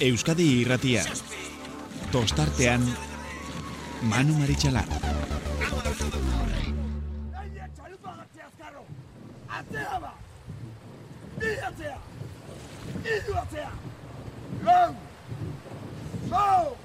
[0.00, 1.04] Euskadi irratia.
[2.10, 2.82] Tostartean,
[4.02, 4.88] Manu Maritxalar.
[9.54, 10.12] Atzea ba!
[11.38, 11.98] Bi atzea!
[13.04, 13.70] Iru atzea!
[14.64, 14.90] Lau!
[16.28, 16.76] Zau!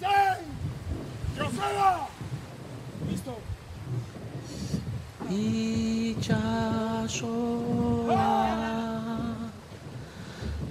[0.00, 0.44] Zein!
[1.38, 2.08] Joseba!
[3.08, 3.38] Listo!
[5.30, 6.54] itxasoa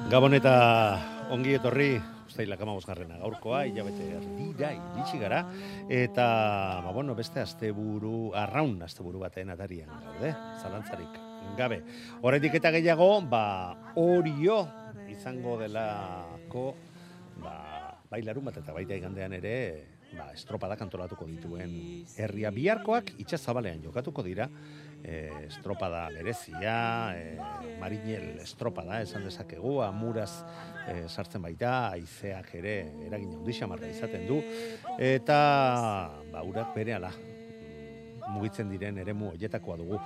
[0.05, 0.51] Gabon eta
[1.33, 1.95] ongi etorri,
[2.29, 5.39] ustailak amabosgarrena gaurkoa, hilabete erdira, iritsi gara,
[5.89, 6.27] eta,
[6.85, 10.29] ba, bueno, beste asteburu, arraun asteburu baten atarian gaude,
[10.61, 11.17] zalantzarik
[11.57, 11.79] gabe.
[12.21, 13.47] Horretik eta gehiago, ba,
[13.97, 14.59] orio
[15.09, 16.67] izango delako,
[17.41, 17.57] ba,
[18.11, 19.57] bai larun bat eta baita igandean ere,
[20.17, 21.75] ba, estropada kantolatuko dituen
[22.17, 24.47] herria biharkoak itxazabalean jokatuko dira,
[25.03, 26.77] e, estropada berezia,
[27.15, 27.37] e,
[27.81, 30.31] marinel estropada esan dezakegu, amuraz
[30.87, 34.41] e, sartzen baita, aizeak ere eragin handi xamarra izaten du,
[34.97, 35.39] eta
[36.31, 37.13] ba, urak bere ala
[38.31, 39.99] mugitzen diren eremu hoietakoa dugu.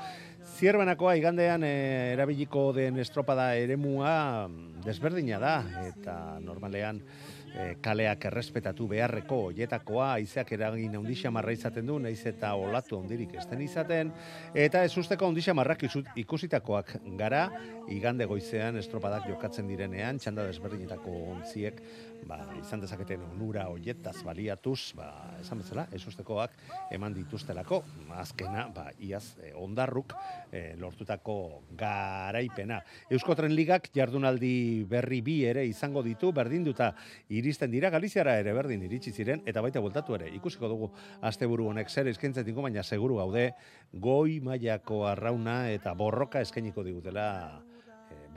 [0.57, 1.73] Zierbanakoa igandean e,
[2.15, 5.55] erabiliko den estropada eremua mm, desberdina da,
[5.87, 7.01] eta normalean
[7.53, 13.35] e, kaleak errespetatu beharreko hoietakoa, aizeak eragin handi xamarra izaten du, naiz eta olatu handirik
[13.41, 14.11] esten izaten,
[14.53, 15.85] eta ez usteko handi xamarrak
[16.23, 17.47] ikusitakoak gara,
[17.89, 21.81] igande goizean estropadak jokatzen direnean, txanda desberdinetako ontziek,
[22.27, 25.07] ba, izan dezaketen onura hoietaz baliatuz, ba,
[25.39, 26.55] esan bezala, ez ustekoak
[26.95, 27.81] eman dituztelako,
[28.19, 30.13] azkena, ba, iaz, eh, ondarruk
[30.51, 31.37] eh, lortutako
[31.79, 32.81] garaipena.
[33.09, 36.91] Euskotren Ligak jardunaldi berri bi ere izango ditu, berdinduta
[37.29, 40.91] iristen dira, Galiziara ere berdin iritsi ziren, eta baita bueltatu ere, ikusiko dugu
[41.21, 43.49] asteburu honek zer eskaintzen dingo, baina seguru gaude,
[43.93, 47.29] goi mailako arrauna eta borroka eskainiko digutela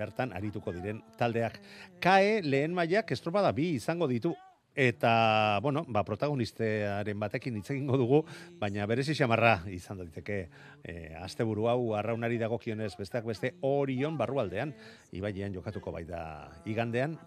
[0.03, 1.61] bertan arituko diren taldeak.
[2.03, 4.35] Kae lehen mailak estropada bi izango ditu
[4.75, 8.23] eta, bueno, ba, protagonistearen batekin hitz egingo dugu,
[8.61, 10.39] baina berezi xamarra izan daiteke
[10.83, 14.73] e, asteburu hau arraunari dagokionez besteak beste Orion barrualdean,
[15.13, 16.23] ibaian jokatuko bai da
[16.65, 17.19] igandean,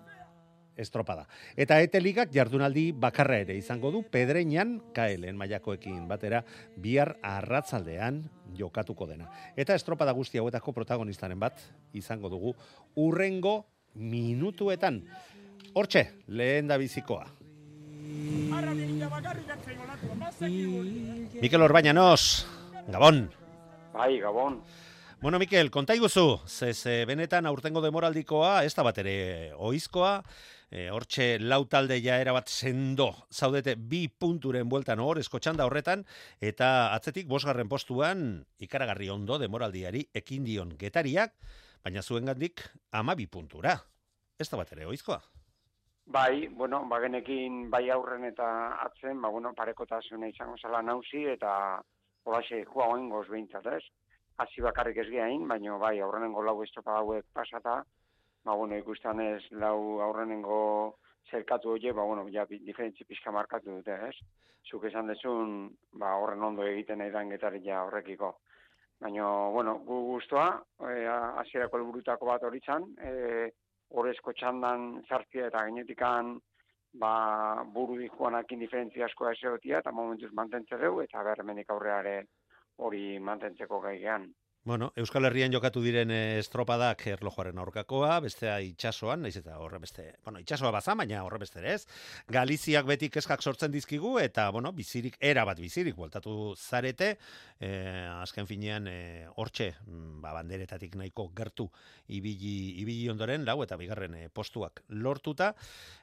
[0.78, 1.28] estropada.
[1.56, 6.44] Eta ete ligak jardunaldi bakarra ere izango du pedreinan kaelen mailakoekin batera
[6.78, 8.24] bihar arratzaldean
[8.58, 9.30] jokatuko dena.
[9.56, 11.62] Eta estropada guzti hauetako protagonistaren bat
[11.94, 12.56] izango dugu
[12.96, 13.66] urrengo
[13.96, 15.04] minutuetan.
[15.76, 17.26] Hortxe, lehen da bizikoa.
[21.42, 22.46] Mikel Orbañanos,
[22.88, 23.30] Gabon.
[23.94, 24.62] Bai, Gabon.
[25.26, 29.14] Bueno, Mikel, konta iguzu, ze, ze benetan aurtengo demoraldikoa, ez da bat ere
[29.58, 30.20] oizkoa,
[30.70, 36.04] e, hortxe lau talde ja erabat sendo, zaudete bi punturen bueltan hor, eskotxanda horretan,
[36.52, 38.22] eta atzetik bosgarren postuan,
[38.62, 41.34] ikaragarri ondo demoraldiari ekin dion getariak,
[41.82, 42.62] baina zuen gandik
[42.94, 43.80] amabi puntura.
[44.38, 45.24] Ez da bat ere oizkoa.
[46.06, 48.54] Bai, bueno, bagenekin bai aurren eta
[48.86, 51.82] atzen, ba, bueno, parekotasuna izango zala nauzi, eta
[52.30, 54.05] holaxe joa oingoz behintzat, ez?
[54.38, 57.76] Hasi bakarrik ez gehain, baina bai, aurrenengo lau estropa hauek pasata,
[58.44, 60.58] ba, bueno, ikusten ez lau aurrenengo
[61.32, 64.16] zerkatu hoie, ba, bueno, ja, diferentzi pixka markatu dute, ez?
[64.70, 68.36] Zuk esan dezun, ba, horren ondo egiten nahi getari ja horrekiko.
[69.00, 70.48] Baina, bueno, gu guztua,
[70.80, 73.52] e, hasierako helburutako bat hori zan, e,
[73.90, 76.36] horrezko txandan zartzia eta gainetikan
[77.00, 82.16] ba, buru di joanakin diferentzia asko eseotia eta momentuz mantentze dugu eta bermenik aurreare
[82.78, 84.28] hori mantentzeko gaigean.
[84.66, 90.08] Bueno, Euskal Herrian jokatu diren eh, estropadak erlojuaren aurkakoa, bestea itxasoan, naiz eta horre beste,
[90.26, 91.84] bueno, itxasoa baza, baina horre beste ez.
[92.34, 97.12] Galiziak beti kezkak sortzen dizkigu, eta, bueno, bizirik, era bat bizirik, bueltatu zarete,
[97.60, 101.68] eh, azken finean, eh, hortxe, mm, ba, banderetatik nahiko gertu
[102.10, 105.52] ibili, ibili ondoren, lau eta bigarren eh, postuak lortuta,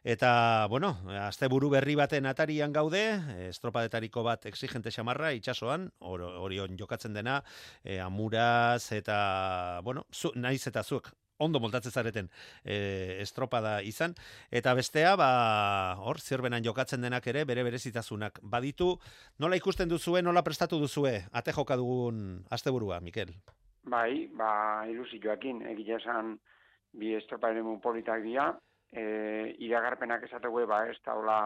[0.05, 6.23] eta, bueno, azte buru berri baten atarian gaude, eh, estropadetariko bat exigente xamarra, itxasoan, or-
[6.47, 7.43] orion jokatzen dena,
[7.83, 7.99] e,
[8.53, 11.11] amuraz eta, bueno, zu, naiz eta zuek
[11.43, 12.29] ondo moltatzen zareten
[12.63, 14.15] e, estropada izan.
[14.51, 18.99] Eta bestea, ba, hor, zirbenan jokatzen denak ere, bere berezitasunak baditu.
[19.41, 23.35] Nola ikusten duzue, nola prestatu duzue, ate joka dugun asteburua, Mikel?
[23.83, 26.37] Bai, ba, ilusioakin, egia esan
[26.93, 28.53] bi estroparen politak dira,
[28.93, 31.41] e, iragarpenak esategu ba, ez da hola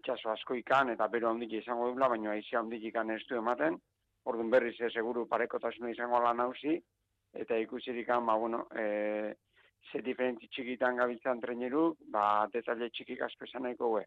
[0.00, 3.78] itxaso asko ikan, eta bero handik izango dula, baina aizia handik ikan ez du ematen,
[4.24, 6.76] orduan berriz ez seguru parekotasuna izango lan hausi,
[7.32, 9.34] eta ikusirikan, ba, bueno, e,
[9.90, 14.04] ze diferenti txikitan gabiltzan treneru, ba, detalle txikik asko esan nahiko gue.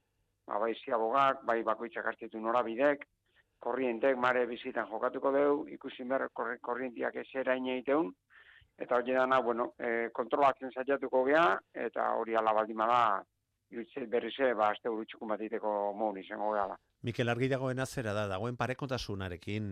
[0.47, 3.07] Ba, bai ziabogak, bai bakoitzak hartitu norabidek,
[3.63, 8.11] korrientek mare bizitan jokatuko deu, ikusi behar korrientiak ez erain egiteun,
[8.77, 11.45] eta hori dana, bueno, e, kontrolatzen zaiatuko gea,
[11.87, 13.03] eta hori alabaldima da,
[13.71, 16.77] iruditzen berrize, ba, azte urutxukun bat izango gala.
[17.03, 19.65] Mikel argi dagoen azera da, dagoen parekontasunarekin,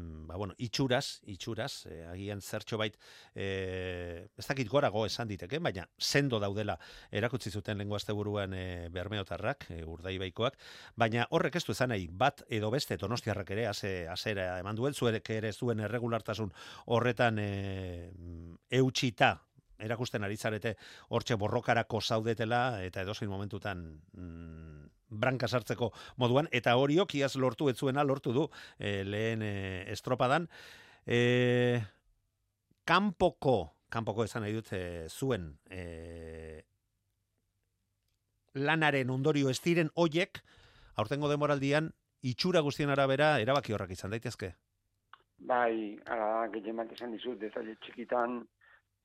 [0.00, 2.96] mm, ba, bueno, itxuraz, itxuraz, eh, agian zertxo bait,
[3.34, 6.78] eh, ez dakit gorago esan diteke, baina sendo daudela
[7.12, 10.56] erakutsi zuten lengua azte buruan eh, bermeotarrak, eh, urdai baikoak,
[10.96, 14.94] baina horrek ez du esan nahi, bat edo beste donostiarrak ere, ase, asera eman duen,
[14.94, 16.50] zuek ere zuen erregulartasun
[16.86, 18.10] horretan eh,
[18.70, 19.34] eutxita,
[19.82, 20.76] erakusten ari zarete
[21.08, 28.04] hortxe borrokarako zaudetela eta edozein momentutan mm, branka sartzeko moduan, eta horiok iaz lortu etzuena
[28.04, 28.46] lortu du
[28.78, 29.52] e, lehen e,
[29.92, 30.48] estropadan.
[31.06, 31.80] E,
[32.86, 33.56] kanpoko,
[33.90, 34.70] kanpoko esan nahi dut
[35.10, 36.62] zuen e,
[38.54, 40.40] lanaren ondorio ez diren hoiek,
[40.98, 41.92] aurtengo demoraldian,
[42.22, 44.54] itxura guztien arabera erabaki horrak izan daitezke?
[45.50, 48.42] Bai, ara, gehien bat esan dizut, detalle txikitan,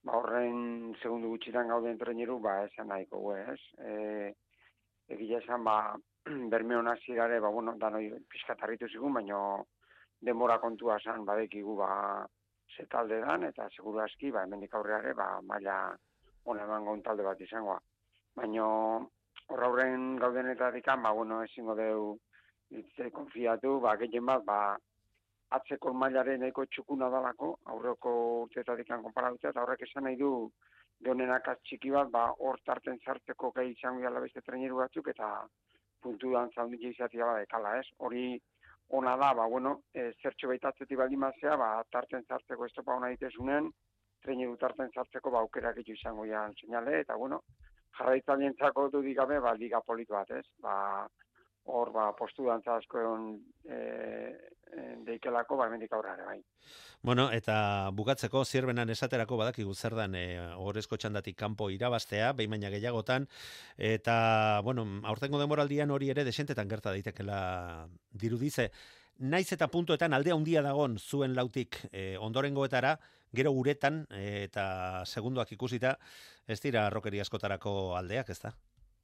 [0.06, 3.58] ba, horren segundu gutxitan gauden treneru, ba, esan nahiko, ez?
[3.82, 4.32] E,
[5.16, 5.96] egia esan, ba,
[6.52, 9.40] bermeon hasierare ba, bueno, danoi pixka tarritu zigun, baino
[10.22, 11.90] denbora kontua esan badekigu, ba,
[12.76, 15.76] zetalde dan, eta seguru aski, ba, hemendik aurreare, ba, maila
[16.46, 17.78] ona eman talde bat izangoa.
[18.38, 18.66] Baino,
[19.50, 22.02] horra gauden gaudenetatik, ba, bueno, ezingo deu,
[22.70, 24.60] itze konfiatu, ba, gehien bat, ba,
[25.54, 28.12] atzeko mailaren eko txukuna dalako, aurreko
[28.46, 30.50] urteetatik konparatzea, eta horrek esan nahi du,
[31.00, 35.30] deonenak txiki bat, ba, hor tarten zarteko gai izango gala beste treneru batzuk, eta
[36.02, 37.86] puntu dan zaundik izatea ba, dekala, ez?
[37.98, 38.40] Hori
[38.98, 43.70] ona da, ba, bueno, e, zertxo behitatzeti baldin mazea, ba, tarten zarteko estopa hona ditezunen,
[44.22, 47.42] treneru tarten zartzeko ba, aukerak izango jan seinale, eta, bueno,
[47.98, 50.46] jarraitzalien zako du digabe, ba, liga politu bat, ez?
[50.62, 51.06] Ba,
[51.66, 53.24] hor ba, postu dantza asko egon
[53.68, 53.78] e,
[55.06, 56.38] deikelako, ba, mendik aurrare, bai.
[57.06, 60.26] Bueno, eta bukatzeko zierbenan esaterako badakigu zer dan e,
[60.58, 63.28] horrezko txandatik kanpo irabaztea, behin baina gehiagotan,
[63.78, 67.40] eta, bueno, aurtengo demoraldian hori ere desentetan gerta daitekela
[68.12, 68.70] dirudize,
[69.18, 72.96] naiz eta puntuetan alde handia dagon zuen lautik e, ondorengoetara,
[73.36, 75.96] gero uretan eta segunduak ikusita,
[76.46, 78.54] ez dira rokeri askotarako aldeak, ez da?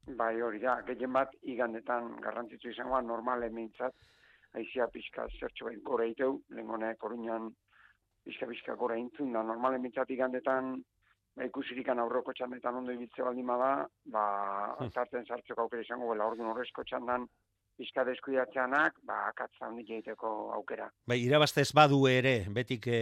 [0.05, 3.93] Bai, hori da, gehien bat igandetan garrantzitsu izangoa normal emintzat,
[4.59, 7.47] aizia pixka zertxo behin gora iteu, lehengone koruñan
[8.25, 9.43] pixka pixka gora intzun, da.
[9.43, 10.75] Normal emintzat igandetan
[11.35, 13.71] ba, ikusirikan aurroko txandetan ondo ibiltze baldin bada,
[14.15, 14.25] ba,
[14.85, 17.27] antarten sartzeko aukera izango, bela orduan horrezko txandan
[17.77, 20.89] pizka deskuidatzeanak, ba, katza handik egiteko aukera.
[21.09, 22.99] Bai, irabaztez badu ere, betik e,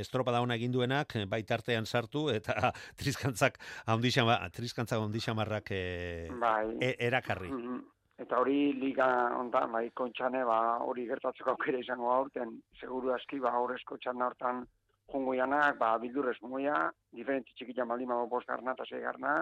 [0.00, 5.82] estropada ona egin duenak, bai tartean sartu, eta trizkantzak handixama, trizkantzak handixamarrak e,
[6.40, 6.68] bai.
[6.80, 7.52] e, erakarri.
[7.52, 7.82] Mm
[8.22, 13.50] Eta hori liga onta, bai, kontxane, ba, hori gertatzeko aukera izango aurten, seguru aski, ba,
[13.58, 14.60] horrezko txanda hortan
[15.10, 16.76] jongoianak, ba, bildurrez moia,
[17.18, 19.34] diferenti txikitan baldin mago bost garna eta zei garna,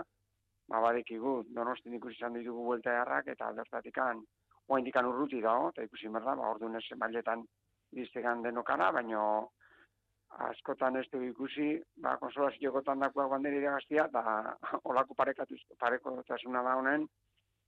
[0.72, 4.24] ba, badekigu, donostin ikusi izan ditugu buelta errak, eta aldertatikan,
[4.68, 7.44] oa indikan urruti dago, eta ikusi merda, ba, ordu nese mailetan
[8.04, 9.24] iztegan denokara, baino
[10.48, 11.68] askotan ez dugu ikusi,
[12.04, 14.56] ba, konsolazioko dakoak banderi gaztia, da
[14.90, 17.06] olako pareko tasuna da honen,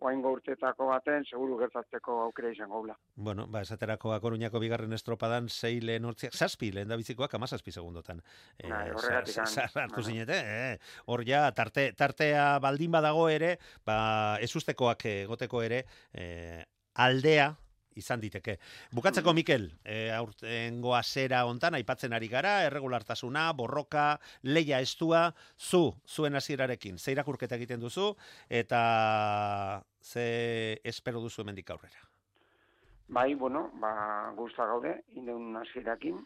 [0.03, 2.97] oaingo urtetako baten, seguru gertatzeko aukera izango gula.
[3.15, 7.73] Bueno, ba, esaterako akoruñako bigarren estropadan, sei lehen hortziak, saspi lehen da bizikoak, ama saspi
[7.73, 8.23] segundotan.
[8.59, 9.39] Eh, horregatik.
[9.85, 10.79] Hartu zinete, eh?
[11.07, 13.97] Hor ja, tarte, tartea baldin badago ere, ba,
[14.43, 17.55] ez ustekoak egoteko ere, eh, aldea,
[17.95, 18.59] izan diteke.
[18.95, 19.33] Bukatzeko.
[19.35, 26.99] Mikel, e, aurtengo azera hontan aipatzen ari gara, erregulartasuna, borroka, leia estua, zu, zuen hasierarekin,
[26.99, 28.15] ze irakurketa egiten duzu,
[28.49, 32.09] eta ze espero duzu hemendik aurrera.
[33.09, 36.23] Bai, bueno, ba, guzta gaude, indeun hasierakin,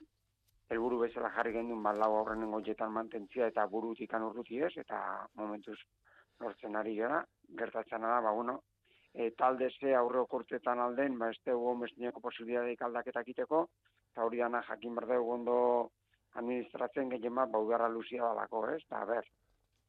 [0.71, 5.79] helburu bezala jarri gendun bat lau aurrenen goietan mantentzia eta burutik urruti ez, eta momentuz
[6.41, 7.25] lortzen ari gara,
[7.59, 8.63] gertatzen da, ba, bueno,
[9.15, 13.67] e, talde ze aurre okurtetan alden, ba, ez dugu mestineko posibilidadeik aldaketak iteko,
[14.13, 15.59] eta hori dana jakin berde ondo
[16.35, 18.83] administratzen gehien bat, bau beharra luzia dalako, ez?
[18.85, 19.29] Eta, ber,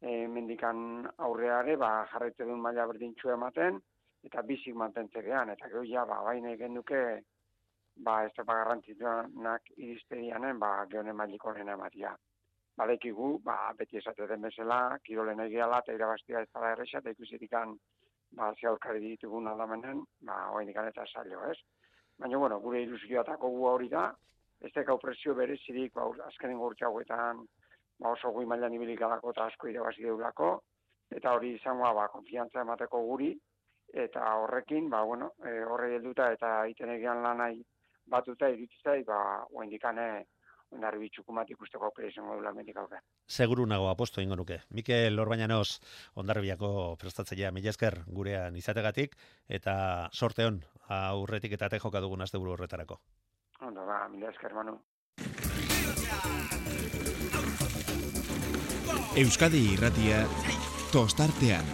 [0.02, 3.82] e, mendikan aurreare, ba, jarrete duen maila berdintxu ematen,
[4.24, 7.04] eta bizik mantentzegean, eta gero ja, ba, baina egin duke,
[8.08, 12.16] ba, ez da garrantzituanak irizpedianen, ba, gehonen mailiko lehen ematia.
[12.80, 17.76] Balekigu, ba, beti esate den bezala, kirolen egiala, eta irabaztia ez da erresa, eta ikusitikan,
[18.32, 21.58] ba, ze aurkari ditugun aldamenen, ba, oainikan eta saio, ez?
[22.20, 24.10] Baina, bueno, gure ilusioatako gu hori da,
[24.62, 27.46] ez da presio berezirik, ba, azkenen gurtxe hauetan,
[28.00, 30.52] ba, oso gui mailan ibilik alako eta asko irabazi deulako,
[31.10, 33.34] eta hori izangoa, ba, konfiantza emateko guri,
[33.94, 37.56] eta horrekin, ba, bueno, e, horre helduta eta iten egian lanai
[38.10, 40.26] batuta iritzai, ba, oindikane,
[40.76, 43.02] ondarri bitxukumat ikusteko aukera izango dula mendik aurre.
[43.28, 44.62] Seguru nago aposto ingo nuke.
[44.70, 45.80] Mikel Orbañanos
[46.22, 49.18] ondarribiako prestatzailea mila esker gurean izategatik
[49.60, 49.74] eta
[50.14, 50.62] sorte hon
[51.00, 53.00] aurretik eta te joka dugun asteburu horretarako.
[53.62, 54.78] Ondo ba, mila esker manu.
[59.18, 60.24] Euskadi irratia
[60.94, 61.66] tostartean.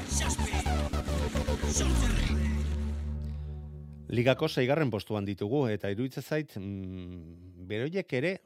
[4.16, 8.38] Ligako zeigarren postuan ditugu eta iruditzen zait mm, beroiek ere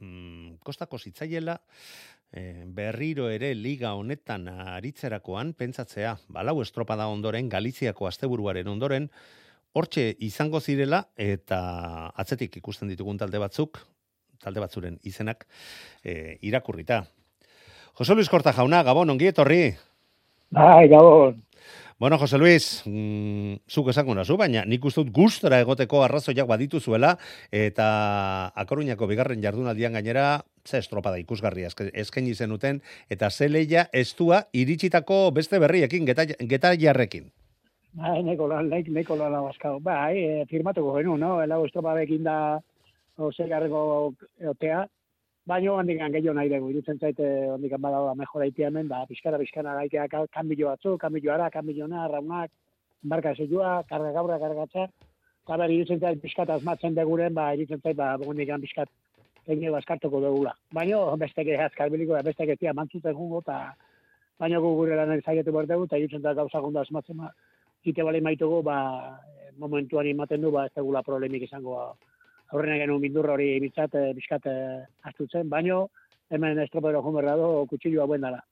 [0.00, 1.60] mm, kostako zitzaiela
[2.32, 9.10] e, berriro ere liga honetan aritzerakoan pentsatzea balau estropada ondoren Galiziako asteburuaren ondoren
[9.72, 11.60] hortxe izango zirela eta
[12.16, 13.78] atzetik ikusten ditugun talde batzuk
[14.40, 15.44] talde batzuren izenak
[16.02, 17.04] e, irakurrita.
[17.98, 19.62] Jose Luis Korta jauna, Gabon, ongi etorri?
[20.56, 21.36] Bai, Gabon.
[22.00, 27.10] Bueno, Jose Luis, mm, zuk esango nazu, baina nik ustut gustora egoteko arrazoiak baditu zuela,
[27.52, 27.88] eta
[28.62, 32.80] akoruñako bigarren jardunaldian gainera, ze estropada ikusgarria esken zenuten,
[33.10, 37.28] eta ze leia estua iritsitako beste berriekin, geta, geta jarrekin.
[37.92, 39.78] Bai, neko lan, neko lan abazkau.
[39.80, 41.42] Bai, e, firmatuko genu, no?
[41.42, 42.62] Ela estropadekin da,
[43.18, 44.14] ose garrego
[44.48, 44.86] otea,
[45.50, 49.38] Baina handik gehiago nahi dugu, irutzen zaite handik bada da mejora iti hemen, ba, pixkara,
[49.40, 52.52] pixkara, gaiteak kanbilo batzu, kanbilo ara, kanbilo na, raunak,
[53.12, 54.84] barka zeiua, karga gaurra, karga gatza,
[55.46, 58.92] eta behar irutzen zaite pixkat azmatzen deguren, ba, irutzen zaite, ba, handik pixkat
[59.54, 60.52] egin askartuko dugula.
[60.78, 63.58] Baina, beste ge azkarbiliko, beste ge tia mantzuten jungo, eta
[64.38, 67.32] baina gu gure lan zaitu behar dugu, eta irutzen zaite gauza gonda azmatzen, ba,
[67.82, 68.78] ite bale maitugu, ba,
[69.58, 71.80] momentuan ematen du, ba, ez dugula problemik izango,
[72.52, 74.80] aurrena genuen bindurra hori bizat, eh, bizkat eh,
[75.10, 75.88] astutzen, baino
[76.30, 78.42] hemen estropero jumerra do, kutsilloa buen dara.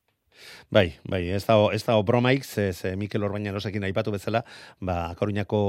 [0.71, 4.45] Bai, bai, ez da, ez da bromaik, ze, ze Mikel Orbaina nosekin aipatu bezala,
[4.78, 5.61] ba, Koruñako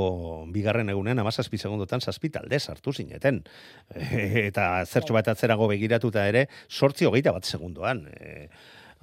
[0.53, 3.41] bigarren egunen, amazazpi segundotan, zazpi talde sartu zineten.
[4.49, 8.05] eta zertxo bat atzerago begiratuta ere, sortzi hogeita bat segundoan.
[8.13, 8.49] E,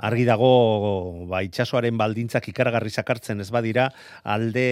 [0.06, 0.52] argi dago,
[1.30, 3.88] ba, itxasoaren baldintzak ikaragarri sakartzen ez badira,
[4.37, 4.68] alde,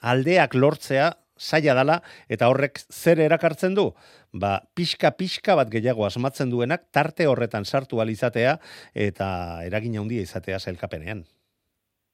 [0.00, 3.92] aldeak lortzea, saia dala eta horrek zer erakartzen du?
[4.32, 8.58] Ba, pixka pixka bat gehiago asmatzen duenak tarte horretan sartu alizatea
[8.94, 9.28] eta
[9.64, 11.24] eragin handia izatea zelkapenean.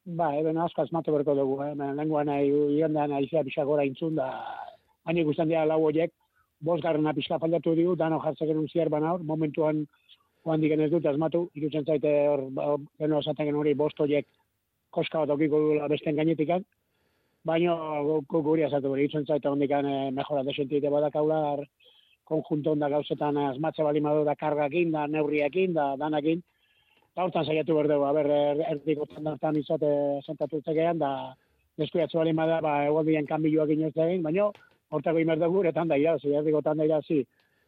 [0.04, 1.74] Ba, eben asko asmatu berko dugu, eh?
[1.94, 4.26] lenguan nahi, irendan aizea pixka gora intzun, da,
[5.06, 6.10] hain ikusten dira lau horiek,
[6.60, 9.86] bosgarrena pixka faldatu digu, dano jartzen genuen ziar bana hor, momentuan
[10.44, 14.26] oan diken ez dut asmatu, ikusten zaite hor, ba, geno esaten hori bost horiek
[14.90, 15.30] koska bat
[17.44, 21.64] gainetikan, baina guri azatu beri, itzen zaita hondikan e, mejora desentite badak aular,
[22.24, 26.42] konjunto onda gauzetan asmatze bali madu da kargakin, da neurriakin, da danakin,
[27.16, 31.34] da hortan saiatu berdeu, haber, er, erdiko tandartan izate sentatu zegean, da
[31.78, 34.50] deskuiatzu bali madu, ba, egualdien kanbiluak inoz egin, baina
[34.90, 37.24] hortako imerdugu, etan da irazi, erdiko tan da irazi,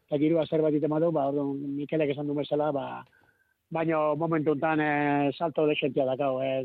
[0.07, 3.05] eta girua zerbait madu, ba, orduan, Mikelek esan du mesela, ba,
[3.73, 6.41] baina momentu enten e, salto desentia dakau.
[6.41, 6.65] E,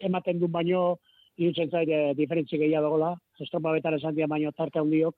[0.00, 0.98] ematen du baino,
[1.38, 5.14] irutzen zaite diferentzi gehiago dagoela, estropa betan esan dia baino tarte handiok,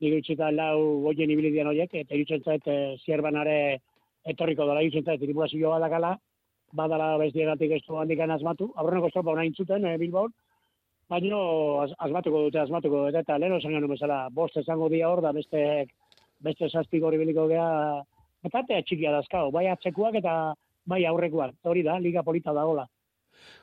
[0.00, 3.56] nire itxita lau goien ibilidian horiek, eta irutzen zaite zierbanare
[4.32, 6.16] etorriko dela irutzen zaite tripulazio badakala,
[6.72, 10.32] badala bestiegatik ez du handikan azmatu, aurreneko estropa hona intzuten, e, Bilbaon,
[11.12, 11.40] baino
[11.82, 15.62] azmatuko dute, azmatuko dute, eta lehen osan genuen bezala, bost esango dia hor, da beste,
[16.40, 17.68] beste zazpik hori biliko gea,
[18.48, 20.54] eta txikia dazkau, bai atzekuak eta
[20.88, 22.88] bai aurrekoak, hori da, liga polita dagoela.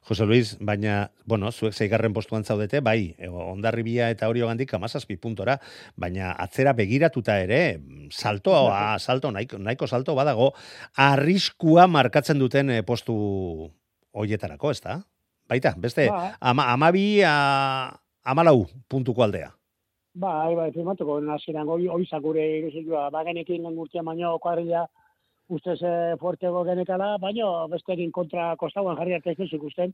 [0.07, 5.59] Jose Luis, baina, bueno, zuek zeigarren postuan zaudete, bai, ondarribia eta hori gandik amazazpi puntora,
[5.97, 10.53] baina atzera begiratuta ere, salto, a, salto, nahiko, nahiko salto badago,
[10.95, 13.69] arriskua markatzen duten eh, postu
[14.13, 14.99] hoietarako, ez da?
[15.49, 16.35] Baita, beste, ba.
[16.39, 19.51] ama, amabi, a, amalau puntuko aldea.
[20.19, 22.45] Ba, bai, primatuko, naziran, hori zakure,
[23.13, 24.87] bagenekin urtean baino, kuarria,
[25.49, 25.91] ustez e,
[26.21, 29.93] fuertego genekala, baina bestekin kontra kostauan jarri arte ez ikusten.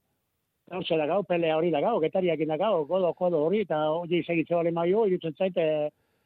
[0.72, 4.24] Hauze da gau, pelea hori da gau, getariak da gau, godo, kodo hori, eta hori
[4.24, 5.66] segitze bale maio, irutzen zaite,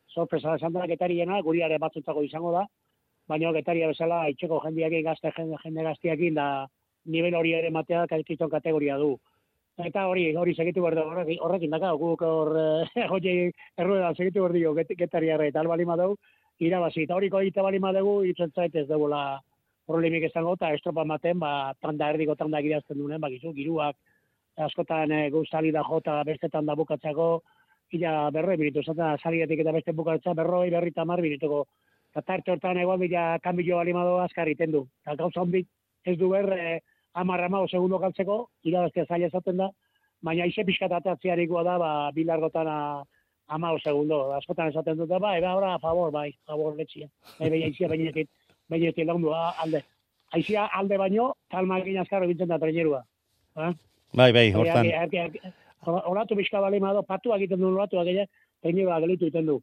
[0.08, 2.64] sorpresa esan da getariena, guriare batzutako izango da,
[3.28, 6.48] baina getaria bezala, itxeko jendiak gazte jende, jende gaztiak da,
[7.06, 9.18] nivel hori ere matea kalkiton kategoria du.
[9.80, 13.36] Eta hori, hori segitu behar da, horrekin, horrekin daka, guk hor, eh, hori,
[13.78, 16.16] erruedan segitu behar dio, get, getari arre, eta albali madau,
[16.60, 17.04] irabazi.
[17.04, 19.39] Eta horiko egite bali madugu, itzen zait ez dugula
[19.89, 23.98] problemik izango, eta estropa maten, ba, tanda erdiko tanda girazten duen, bakizu, giruak,
[24.66, 27.30] askotan e, guztali da jota beste tanda bukatzako,
[27.98, 31.63] ila berroi biritu, zata salietik eta beste bukatza, berroi berri tamar birituko.
[32.12, 34.86] Eta tarte hortan egon bila kanbilo bali madu azkar iten du.
[35.06, 35.68] Eta gauza hondik
[36.06, 36.80] ez du ber, e,
[37.13, 39.70] amarra mao segundo galtzeko, irabaztea zaila esaten da,
[40.22, 42.70] baina ize pixkat atatziarikoa da, ba, bilargotan
[43.50, 47.08] amao segundo, askotan esaten dute, ba, eba, ora, favor, bai, favor, letxia.
[47.39, 48.29] Bai, bai, aizia bainetik,
[48.70, 49.84] bainetik lagundu, alde.
[50.38, 53.01] Aizia alde baino, talma egin azkarro bintzen da trenerua.
[53.58, 53.72] Ha?
[54.13, 54.91] Bai, bai, hortan.
[55.82, 58.29] Horatu pixka bali mado, patu egiten du horatu egin,
[58.62, 59.60] trenerua gelitu iten du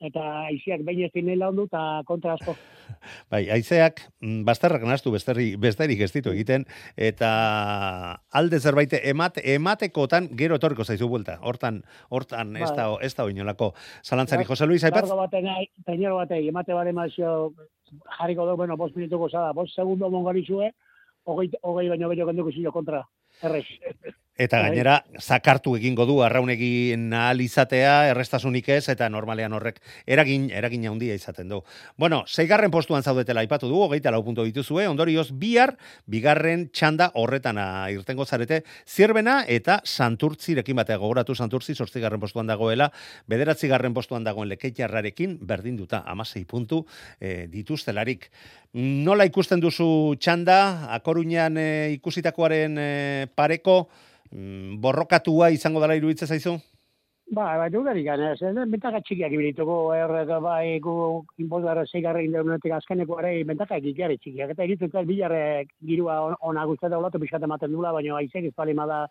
[0.00, 2.56] eta aiziak behin ez dinela ondu eta kontra asko.
[3.32, 7.30] Bai, aizeak mm, bastarrak nastu besteri, besterik ez ditu egiten, eta
[8.30, 11.38] alde zerbait emate, ematekotan gero etorriko zaizu buelta.
[11.42, 13.06] Hortan, hortan ez da, bai.
[13.06, 13.72] ez da oinolako.
[14.04, 14.50] Zalantzari, bai.
[14.52, 15.06] Jose Luis, aipatz?
[15.08, 15.48] Largo baten,
[15.86, 17.32] tainero batei, emate bare mazio,
[18.18, 20.72] jarriko du, bueno, bos minutuko zada, bos segundo mongarizue,
[21.24, 23.06] hogei, hogei baino bello kenduko zilo kontra.
[23.42, 23.66] Errez.
[24.36, 24.68] Eta bai.
[24.68, 31.14] gainera, zakartu egingo du arraunegin ahal izatea, errestasunik ez, eta normalean horrek eragin, eragin handia
[31.16, 31.62] izaten du.
[31.96, 37.56] Bueno, zeigarren postuan zaudetela aipatu du, hogeita lau punto dituzue, ondorioz bihar, bigarren txanda horretan
[37.94, 42.90] irtengo zarete, zirbena eta santurtzirekin batea gogoratu santurtzi, sortzigarren postuan dagoela,
[43.26, 46.82] bederatzigarren postuan dagoen lekeitarrarekin, berdin duta, amasei puntu
[47.18, 48.28] e, dituztelarik.
[48.76, 49.88] Nola ikusten duzu
[50.20, 52.90] txanda, akoruñan e, ikusitakoaren e,
[53.32, 53.78] pareko,
[54.82, 56.56] borrokatua izango dela iruditza zaizu?
[57.36, 58.34] Ba, ba, du gari gana,
[58.70, 64.62] bentaka txikiak ibilituko, er, bai, gu, inbozara zeigarra inderunetik azkeneko ere, bentaka egikiare txikiak, eta
[64.62, 69.06] egiten zait, bilarre girua ona guztia da, olatu pixkat ematen dula, baina aizek izpali da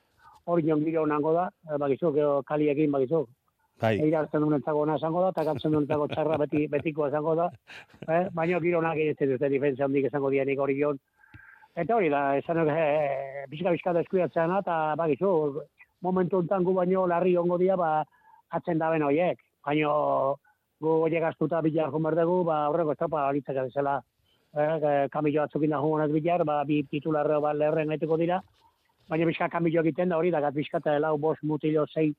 [0.45, 2.13] hori nion giro onango da, eh, bakizu,
[2.47, 3.25] kaliekin, bakizu,
[3.81, 3.97] Bai.
[3.99, 7.33] Eira hartzen duen entzago ona esango da, eta gartzen duen entzago txarra beti, betiko esango
[7.35, 7.49] da.
[8.07, 8.21] Eh?
[8.37, 10.99] Baina giro onak egiten dute difentzia handik esango dianik hori joan.
[11.75, 15.61] Eta hori da, esan e, e, bizka bizka da eta bakizu,
[16.01, 18.03] momentu enten gu baino larri ongo dia, ba,
[18.49, 19.37] atzen da ben horiek.
[19.65, 19.89] Baina
[20.79, 24.01] gu horiek astuta bilar jomerdegu, ba, horreko estropa horitzak zela.
[24.55, 28.39] E, kamillo atzukin da jugonez bilar, ba, bi titularreo ba, leherren gaiteko dira.
[29.09, 32.13] Baina bizka kamillo egiten da hori, da gat bizka eta lau bos mutilo zei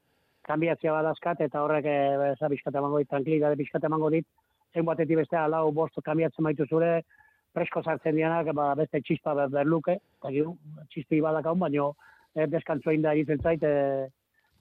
[0.47, 1.87] kambiatzea badazkat, eta horrek
[2.35, 4.27] eza bizka eta mango dit, tranquilidade bizka eta mango dit,
[4.75, 7.01] zein batetik bestea lau bost kambiatzen maitu zure,
[7.57, 10.57] presko sartzen dianak, ba, beste txispa ber, berluke, eta gero,
[10.93, 11.89] txispi badakaun, baino,
[12.35, 14.09] e, deskantzu egin da egiten zait, e,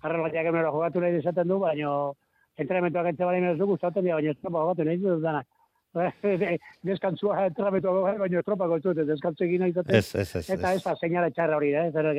[0.05, 1.91] arrel bat jogatu nahi desaten du, baino,
[2.61, 5.47] entrenamentuak entze bali merezu gustatzen dira, baina estropa jogatu nahi dut danak.
[6.87, 9.95] Deskantzua entrenamentuak jogatu, baina estropa gotzu, deskantzu egin nahi zaten.
[10.57, 11.89] Eta ez da, seinale txarra hori, eh?
[11.91, 12.11] zer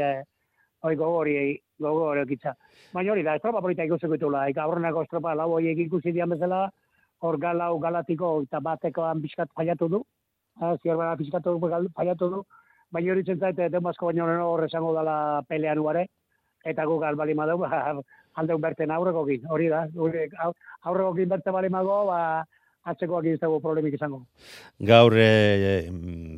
[0.87, 1.37] hori gogo hori,
[1.81, 2.53] gogo hori okitza.
[2.93, 6.67] Baina hori da, estropa polita ikusiko ditula, eka aurrenako estropa lau hori ikusi dian bezala,
[7.25, 10.03] hor galau galatiko eta batekoan bizkat fallatu du,
[10.83, 11.59] ziar bera pizkatu
[11.95, 12.43] paiatu du,
[12.93, 16.07] baina hori zentzait, den basko baino horre esango dala pelean uare,
[16.65, 17.71] eta guk albali madau, ba,
[18.41, 22.45] aldeun berten aurrekokin, hori da, aurrekokin berte bali mago, ba,
[22.87, 24.23] atzeko egin ez problemik izango.
[24.79, 25.91] Gaur e,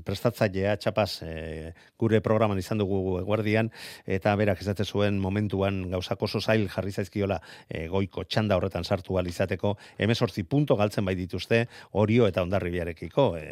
[0.07, 3.71] prestatzailea txapaz e, gure programan izan dugu guardian
[4.07, 9.19] eta berak esate zuen momentuan gauzako oso zail jarri zaizkiola e, goiko txanda horretan sartu
[9.19, 13.45] izateko 18 punto galtzen bai dituzte Orio eta Hondarribiarekiko e,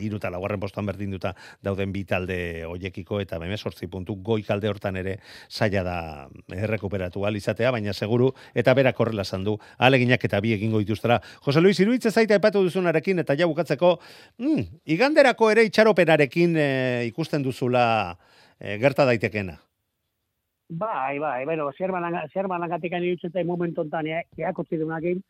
[0.00, 5.18] hiru eta laugarren postuan berdinduta dauden bi talde hoiekiko eta 18 puntu goikalde hortan ere
[5.48, 10.78] saia da errekuperatu al izatea baina seguru eta berak horrela sandu aleginak eta bi egingo
[10.78, 13.98] dituztera Jose Luis Iruitze zaite epatu duzunarekin eta ja bukatzeko,
[14.38, 16.68] mm, iganderako ere itxaropenarekin e,
[17.10, 17.84] ikusten duzula
[18.58, 19.58] e, gerta daitekena.
[20.68, 25.20] Bai, bai, bueno, zerban langatik ani dutzen momentu ontan, eh, eakotzi dunakin,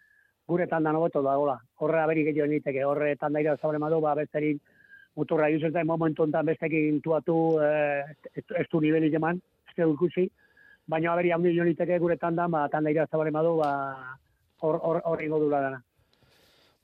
[0.47, 1.59] gure tanda nobeto da, hola.
[1.81, 4.61] Horre aberi gehiago niteke, horre tanda ira zabre madu, ba, besterin
[5.17, 10.29] muturra dutzen momentu ontan bestekin tuatu eh, ez du niveli jeman, ez du ikusi,
[10.87, 13.73] baina aberi handi niteke gure tanda, ba, tanda ira zabre madu, ba,
[14.61, 15.83] hor, hor, hor, hor, hor,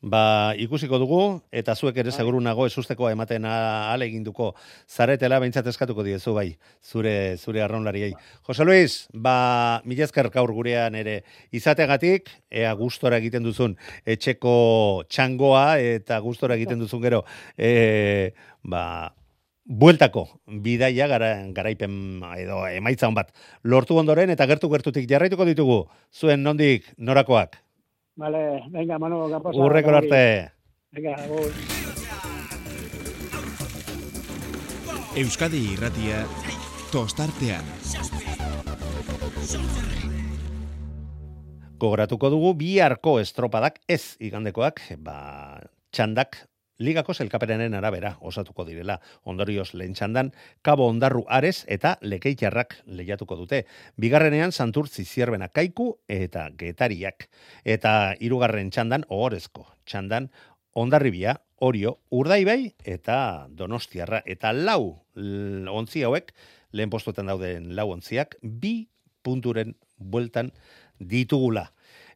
[0.00, 2.16] Ba, ikusiko dugu, eta zuek ere bai.
[2.16, 4.54] seguru nago esusteko ematen ale eginduko
[4.88, 8.14] zaretela, behintzat eskatuko diezu bai, zure, zure arraunlariei.
[8.48, 11.20] Jose Luis, ba, milezker gaur gurean ere
[11.52, 17.24] izategatik, ea gustora egiten duzun etxeko txangoa, eta gustora egiten duzun gero,
[17.58, 18.32] e,
[18.64, 19.12] ba,
[19.70, 20.26] bueltako
[20.64, 26.88] bidaia gara, garaipen edo emaitza bat lortu ondoren eta gertu gertutik jarraituko ditugu zuen nondik
[26.96, 27.60] norakoak.
[28.16, 29.58] Vale, venga, Manu, kapasa.
[29.58, 30.50] Urreko arte.
[30.92, 31.50] Venga, ui.
[35.20, 36.24] Euskadi irratia
[36.92, 37.66] tostartean.
[41.80, 45.16] Gogoratuko dugu biharko estropadak ez igandekoak, ba,
[45.94, 46.49] txandak
[46.80, 48.98] ligako zelkaperenen arabera osatuko direla.
[49.28, 50.32] Ondorioz lehen txandan,
[50.66, 53.64] kabo ondarru ares eta lekeitxarrak lehiatuko dute.
[54.00, 57.28] Bigarrenean santurtzi zierbena kaiku eta getariak.
[57.64, 60.30] Eta hirugarren txandan, ohorezko txandan,
[60.74, 64.22] ondarribia, orio, urdaibai eta donostiarra.
[64.24, 65.04] Eta lau
[65.76, 66.32] ontzi hauek,
[66.72, 68.88] lehen postuetan dauden lau ontziak, bi
[69.22, 70.52] punturen bueltan
[71.00, 71.68] ditugula.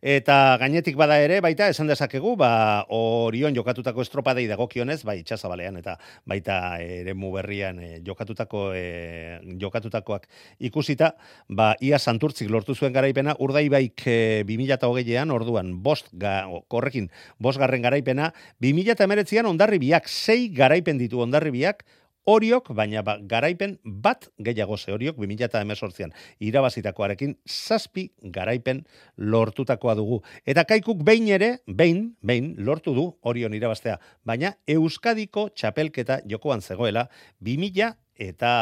[0.04, 5.94] Eta gainetik bada ere, baita esan dezakegu, ba, orion jokatutako estropadei dagokionez, bai itxasabalean eta
[6.28, 10.28] baita ere berrian e, jokatutako e, jokatutakoak
[10.60, 11.14] ikusita,
[11.48, 17.80] ba, ia santurtzik lortu zuen garaipena, urdaibaik e, 2008an, orduan, bost, ga, korrekin, bost garren
[17.80, 21.80] garaipena, 2008an ondarri biak, sei garaipen ditu ondarri biak,
[22.24, 28.84] Oriok, baina ba, garaipen bat gehiago ze Oriok 2018an irabazitakoarekin zazpi garaipen
[29.16, 30.22] lortutakoa dugu.
[30.46, 37.08] Eta kaikuk behin ere, behin, behin lortu du Orion irabaztea, baina Euskadiko txapelketa jokoan zegoela
[37.44, 38.52] 2000 eta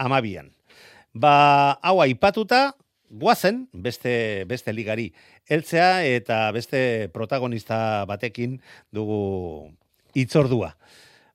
[0.00, 0.48] amabian.
[1.12, 2.70] Ba, hau aipatuta,
[3.10, 5.10] guazen beste, beste ligari
[5.50, 8.60] heltzea eta beste protagonista batekin
[8.94, 9.68] dugu
[10.14, 10.72] itzordua.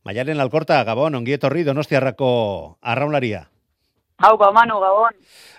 [0.06, 3.48] Maialen Alkorta, Gabon, ongietorri Donostiarrako arraunlaria.
[4.22, 5.18] Hau, ba, Manu, gabon.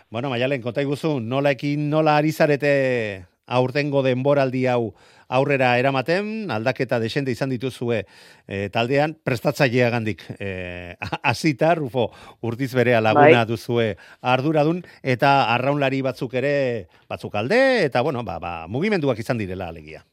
[0.09, 4.95] Bueno, Maialen, konta iguzu, nola ekin, nola ari zarete aurtengo denboraldi hau
[5.27, 8.05] aurrera eramaten, aldaketa desente izan dituzue
[8.47, 10.95] e, taldean, prestatzailea gandik e,
[11.27, 12.13] azita, Rufo,
[12.47, 13.47] urtiz bere laguna Bai.
[13.51, 19.75] duzue arduradun, eta arraunlari batzuk ere, batzuk alde, eta bueno, ba, ba, mugimenduak izan direla
[19.75, 20.07] alegia.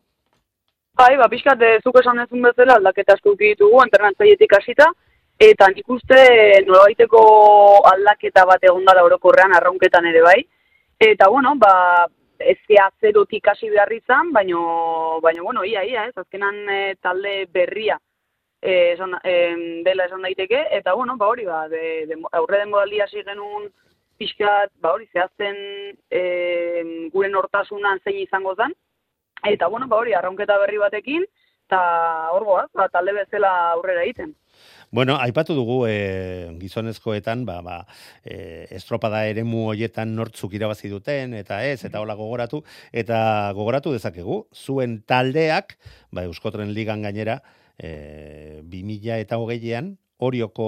[0.95, 4.85] Bai, ba, pixkat, eh, zuk esan dezun bezala aldaketa asko ditugu, entrenatzaietik hasita,
[5.41, 6.19] eta nik uste
[6.67, 7.21] nolabaiteko
[7.91, 10.35] aldaketa bat egon dala orokorrean arraunketan ere bai.
[11.07, 12.05] Eta, bueno, ba,
[12.37, 12.59] ez
[13.01, 17.97] zerotik hasi behar izan, baino, baino, bueno, ia, ia, ez, azkenan eh, talde berria
[18.61, 22.69] eh, esan, eh, dela esan daiteke, eta, bueno, ba, hori, ba, de, de, aurre den
[22.69, 23.71] modaldi hasi genuen
[24.19, 25.57] pixkat, ba, hori, zehazten
[26.11, 28.77] eh, gure nortasunan zein izango zen,
[29.43, 31.25] Eta, bueno, ba hori, arraunketa berri batekin,
[31.67, 31.81] eta
[32.31, 34.33] hor goaz, ba, talde bezala aurrera egiten.
[34.93, 37.77] Bueno, aipatu dugu e, gizonezkoetan, ba, ba,
[38.23, 43.17] e, estropada eremu hoietan nortzuk irabazi duten, eta ez, eta hola gogoratu, eta
[43.57, 45.75] gogoratu dezakegu, zuen taldeak,
[46.13, 47.41] ba, Euskotren Ligan gainera,
[47.77, 50.67] e, 2000 eta hogeian, Orioko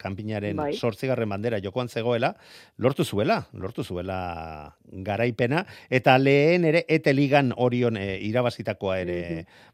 [0.00, 0.72] kanpinaren Bai.
[0.74, 2.34] sortzigarren bandera jokoan zegoela,
[2.78, 4.76] lortu zuela, lortu zuela
[5.08, 9.20] garaipena, eta lehen ere ete ligan orion e, irabazitakoa ere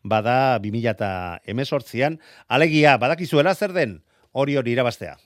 [0.02, 1.12] bada 2000 eta
[1.44, 4.00] emezortzian, alegia, badakizuela zer den
[4.32, 5.16] orion irabaztea.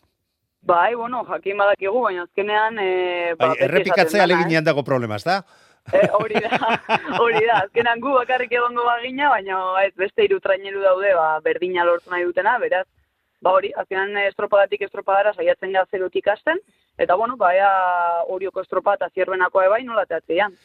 [0.62, 2.78] Bai, bueno, jakin badakigu, baina azkenean...
[2.78, 5.38] E, Bai, beti errepikatzea dena, aleginean dago problema, da?
[5.40, 6.02] eh?
[6.02, 6.58] E, hori da,
[7.22, 11.86] hori da, azkenan gu bakarrik egongo bagina, baina ez beste hiru traineru daude, ba, berdina
[11.88, 12.84] lortu nahi dutena, beraz,
[13.40, 16.60] ba hori, azkenan estropadatik estropadara saiatzen gara zerotik hasten,
[16.98, 17.70] eta bueno, ba, ea
[18.28, 20.56] horioko estropa eta zierbenakoa ebai nola teatzean.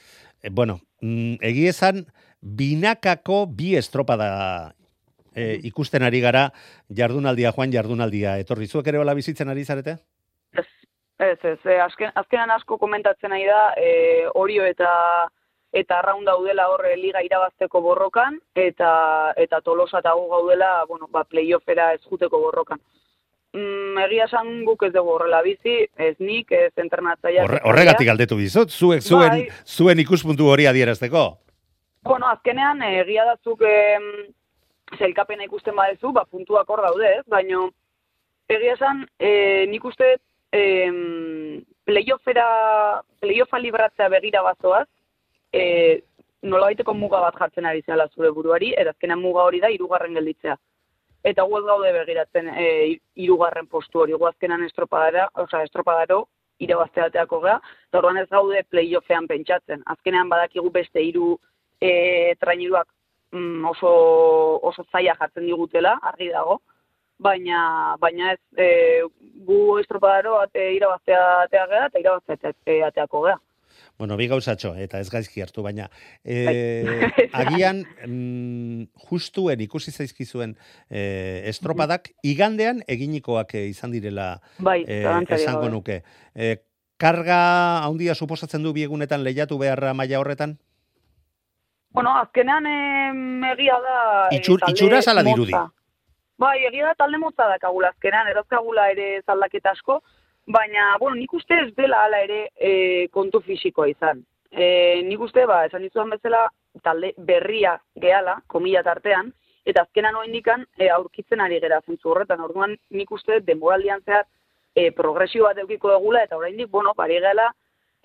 [0.42, 2.06] E, bueno, mm, egi esan,
[2.42, 4.76] binakako bi estropada
[5.36, 6.50] e, ikusten ari gara
[6.90, 8.38] jardunaldia, joan jardunaldia.
[8.44, 9.98] Etorri zuek ere hola bizitzen ari zarete?
[10.56, 10.68] Ez,
[11.20, 14.92] ez, ez, e, azken, azkenan asko komentatzen nahi da, e, orio eta
[15.76, 18.90] eta arraun daudela horre liga irabazteko borrokan, eta
[19.42, 22.80] eta tolosa eta gu gaudela, bueno, ba, playoffera ez juteko borrokan.
[23.56, 25.76] Mm, egia esan guk ez dugu horrela bizi,
[26.08, 27.44] ez nik, ez entrenatzaia.
[27.44, 29.46] Horre, horregatik galdetu dizut, zuek zuen, Bai.
[29.66, 31.26] zuen ikuspuntu hori adierazteko.
[32.08, 34.10] Bueno, azkenean, eh, egia da zuk em,
[34.98, 37.24] zelkapena ikusten badezu, ba, puntuak hor daude, ez?
[37.32, 37.64] Baina,
[38.48, 40.16] egia esan, e, nik uste
[40.56, 44.88] em, playoffera, playoffa libratzea begira bazoaz,
[45.56, 45.66] e,
[46.46, 50.56] nolabaiteko muga bat jartzen ari zela zure buruari, eta azkenean muga hori da hirugarren gelditzea.
[51.26, 52.66] Eta gu ez gaude begiratzen e,
[53.24, 56.26] hirugarren postu hori, gu azkenan estropadara, osea, estropadaro
[56.62, 57.56] irabazteateako gea,
[57.90, 59.82] eta orduan ez gaude playoffean pentsatzen.
[59.96, 61.34] Azkenean badakigu beste hiru
[61.82, 62.88] e, traineruak
[63.34, 63.92] mm, oso,
[64.70, 66.60] oso zaila jartzen digutela, argi dago,
[67.20, 67.60] baina,
[68.00, 68.70] baina ez e,
[69.50, 73.38] gu estropadaro ate, irabazteatea gea eta irabazteateako gea.
[73.98, 75.90] Bueno, bi gauzatxo, eta ez gaizki hartu, baina
[76.24, 76.36] e,
[77.42, 80.58] agian mm, justuen ikusi zaizkizuen
[80.90, 85.02] e, estropadak igandean eginikoak e, izan direla Bai, e,
[85.38, 86.02] esango nuke.
[86.36, 86.58] E,
[86.98, 87.40] karga
[87.86, 90.58] handia suposatzen du biegunetan lehiatu beharra maila horretan?
[91.96, 92.66] Bueno, azkenean
[93.54, 93.98] egia da...
[94.30, 95.54] eh, Itxur- talde itxuraz ala dirudi?
[96.38, 100.02] Bai, egia da talde motza dakagula azkenan, erazkagula ere zaldaketa asko,
[100.48, 104.24] baina, bueno, nik uste ez dela hala ere e, kontu fisikoa izan.
[104.52, 106.46] E, nik uste, ba, esan dizudan bezala,
[106.84, 109.34] talde berria gehala, komila tartean,
[109.66, 112.44] eta azkenan oindikan e, aurkitzen ari gera zentzu horretan.
[112.46, 114.26] Orduan nik uste denboraldian zehar
[114.76, 117.50] e, progresio bat eukiko dugula, eta oraindik, bueno, bari gehala,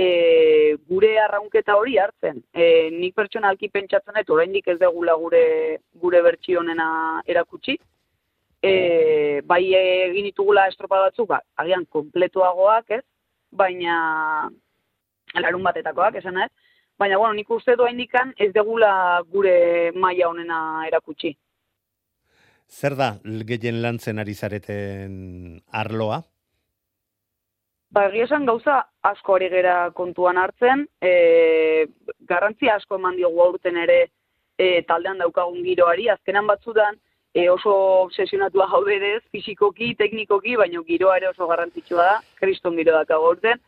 [0.01, 2.41] e, gure arraunketa hori hartzen.
[2.55, 5.45] E, nik pertsonalki pentsatzen dut, oraindik ez degula gure,
[6.01, 6.89] gure bertsionena
[7.27, 7.77] erakutsi,
[8.63, 13.05] e, bai egin ditugula estropa batzuk, ba, agian kompletuagoak, ez?
[13.51, 14.49] Baina
[15.41, 16.51] larun batetakoak, esan ez?
[17.01, 21.33] Baina, bueno, nik uste doa indikan ez degula gure maila honena erakutsi.
[22.71, 25.15] Zer da gehien lantzen ari zareten
[25.73, 26.21] arloa?
[27.91, 31.87] Ba, esan gauza asko ari gera kontuan hartzen, e,
[32.29, 33.99] garrantzia asko eman diogu aurten ere
[34.55, 37.01] e, taldean daukagun giroari, azkenan batzudan,
[37.35, 37.73] e, oso
[38.07, 43.61] obsesionatua jauderez, fizikoki, teknikoki, baina giroa ere oso garrantzitsua da, kriston giro dakago urten.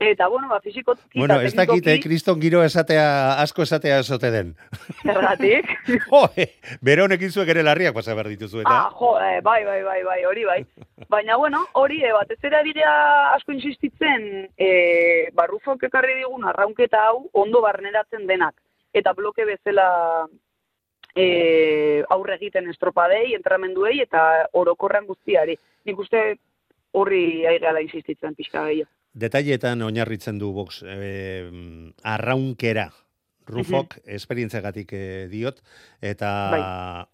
[0.00, 4.54] Eta, bueno, ba, fizikoki Bueno, ez dakite, kriston giro esatea, asko esatea esote den.
[5.02, 5.68] Zergatik.
[6.06, 6.22] jo,
[6.80, 8.78] bere honekin zuek ere larriak pasa behar dituzu, eta?
[8.78, 10.58] Ah, jo, eh, bai, bai, bai, bai, hori bai.
[11.12, 12.94] Baina, bueno, hori, eh, batez ere dira
[13.34, 18.56] asko insistitzen, eh, barrufok ekarri digun arraunketa hau ondo barneratzen denak.
[18.96, 19.90] Eta bloke bezala
[21.20, 25.56] e, aurre egiten estropadei, entramenduei eta orokorran guztiari.
[25.88, 26.24] Nik uste
[26.96, 28.90] horri aigala insistitzen pixka gehiago.
[29.20, 31.48] Detailetan oinarritzen du box e,
[32.06, 32.90] arraunkera
[33.50, 35.60] Rufok mm esperientziagatik eh, diot
[36.04, 36.60] eta Bai.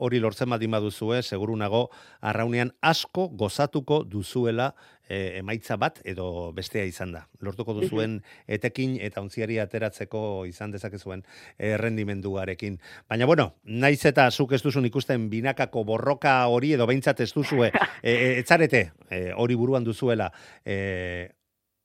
[0.02, 1.88] hori lortzen badin baduzue seguru nago
[2.20, 4.72] arraunean asko gozatuko duzuela
[5.08, 7.24] e, emaitza bat edo bestea izan da.
[7.44, 11.24] Lortuko duzuen etekin eta ontziari ateratzeko izan dezakezuen
[11.58, 12.78] errendimenduarekin.
[13.08, 17.70] Baina bueno, naiz eta zuk ez duzun ikusten binakako borroka hori edo behintzat ez duzue,
[18.02, 20.30] e, e, etzarete e, hori buruan duzuela,
[20.64, 21.30] e,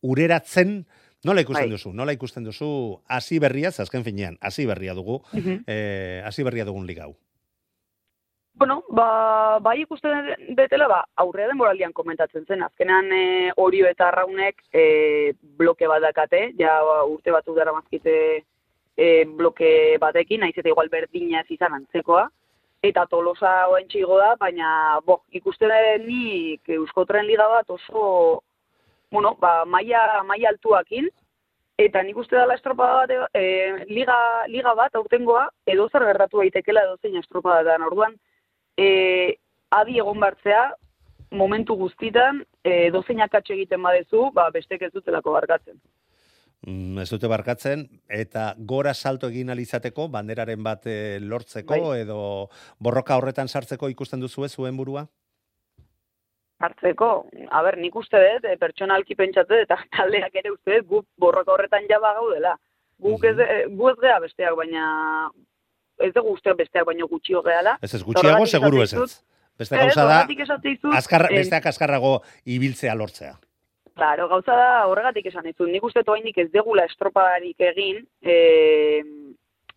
[0.02, 0.82] ureratzen,
[1.24, 1.72] Nola ikusten Bai.
[1.76, 1.92] duzu?
[1.94, 5.64] Nola ikusten duzu hasi berria, azken finean, hasi berria dugu, Mhm.
[5.68, 7.16] eh, hasi berria dugun liga hau.
[8.54, 12.62] Bueno, ba, bai ikusten detela, ba, aurrea denboraldian komentatzen zen.
[12.64, 18.44] Azkenean e, orio eta arraunek e, bloke bat dakate, ja ba, urte batzuk dara mazkite
[18.98, 22.28] e, bloke batekin, naiz eta igual berdina ez izan antzekoa.
[22.84, 25.70] Eta tolosa oen txigo da, baina bo, ikusten
[26.06, 28.44] nik Euskotren Liga bat oso,
[29.12, 31.10] bueno, ba, maia, maia altuakin,
[31.82, 36.86] eta nik uste dela estropada bat, e, liga, liga bat aurtengoa, edo zer gertatu daitekela
[36.88, 37.80] edo zein estropada da.
[37.86, 38.16] Orduan,
[38.78, 39.38] e,
[39.72, 40.70] adi egon bartzea,
[41.32, 45.80] momentu guztitan, e, dozein akatxe egiten badezu, ba, bestek ez dutelako barkatzen.
[46.62, 52.04] Mm, ez dute barkatzen, eta gora salto egin alizateko, banderaren bat eh, lortzeko, Bai.
[52.04, 55.08] edo borroka horretan sartzeko ikusten duzu zuen burua?
[56.62, 57.12] Hartzeko,
[57.50, 61.56] a ber, nik uste dut, e, pertsonalki pentsatu eta taldeak ere uste dut, guk borroka
[61.56, 62.56] horretan jaba gaudela.
[63.02, 64.86] Guk ez, e, gu ez gea besteak, baina
[66.02, 67.78] ez dugu uste besteak baino gutxio gehala.
[67.82, 69.12] Ez ez, gutxiago seguru ez ez.
[69.62, 70.22] Beste gauza da,
[70.98, 73.36] azkar, eh, besteak azkarrago ibiltzea lortzea.
[73.94, 75.68] Claro, gauza da horregatik esan dizut.
[75.70, 79.04] Nik uste toainik ez degula estropadarik egin, e,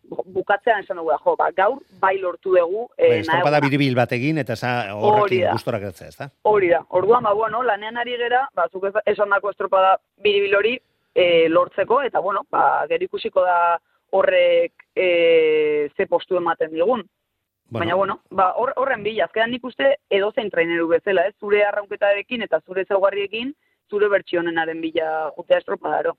[0.09, 2.85] bukatzean esan dugu jo, ba, gaur bai lortu dugu.
[2.97, 6.29] E, estropada biribil bat egin, eta za, horrekin gustora gertzea, ez da?
[6.43, 6.83] Hori da.
[6.89, 10.77] Orduan, ba, bueno, lanean ari gera, ba, zuk esan dako estropada biribil hori
[11.13, 13.77] e, lortzeko, eta, bueno, ba, gero ikusiko da
[14.15, 17.03] horrek e, ze postu ematen digun.
[17.75, 21.33] Baina, bueno, ba, hor, horren bila, azkenan nik uste edozein traineru bezala, ez?
[21.41, 23.55] Zure arraunketarekin eta zure zaugarriekin,
[23.89, 26.15] zure bertsionenaren bila jutea estropadaro.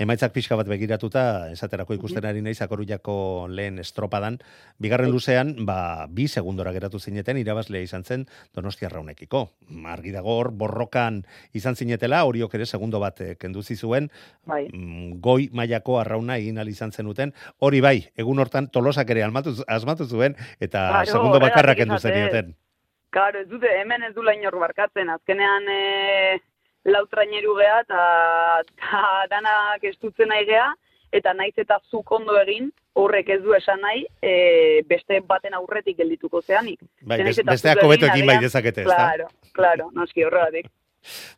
[0.00, 4.38] Emaitzak pixka bat begiratuta, esaterako ikusten ari naiz akorulako lehen estropadan,
[4.82, 9.44] bigarren luzean, ba, bi segundora geratu zineten, irabazlea izan zen Donostia raunekiko.
[9.92, 11.22] Argi dago hor, borrokan
[11.56, 14.10] izan zinetela, horiok ere segundo bat eh, kendu zizuen,
[14.44, 14.66] Bai.
[14.72, 17.32] mm, goi mailako arrauna egin izan zenuten.
[17.58, 21.98] Hori bai, egun hortan tolosak ere almatu, asmatu zuen, eta Claro, segundo horregatik bakarra kendu
[21.98, 22.56] zenioten.
[23.10, 26.38] Karo, ez dute, hemen ez dula inor barkatzen, azkenean e,
[26.84, 28.04] lautraineru geha eta
[29.30, 30.70] danak estutzen nahi geha,
[31.12, 35.96] eta naiz eta zuk ondo egin, horrek ez du esan nahi, e, beste baten aurretik
[35.98, 36.80] geldituko zeanik.
[37.02, 38.96] Bai, Ze naiz bes- eta besteak zuk hobeto egin, bai dezakete, ez da?
[38.96, 40.66] Claro, claro, noski horregatik.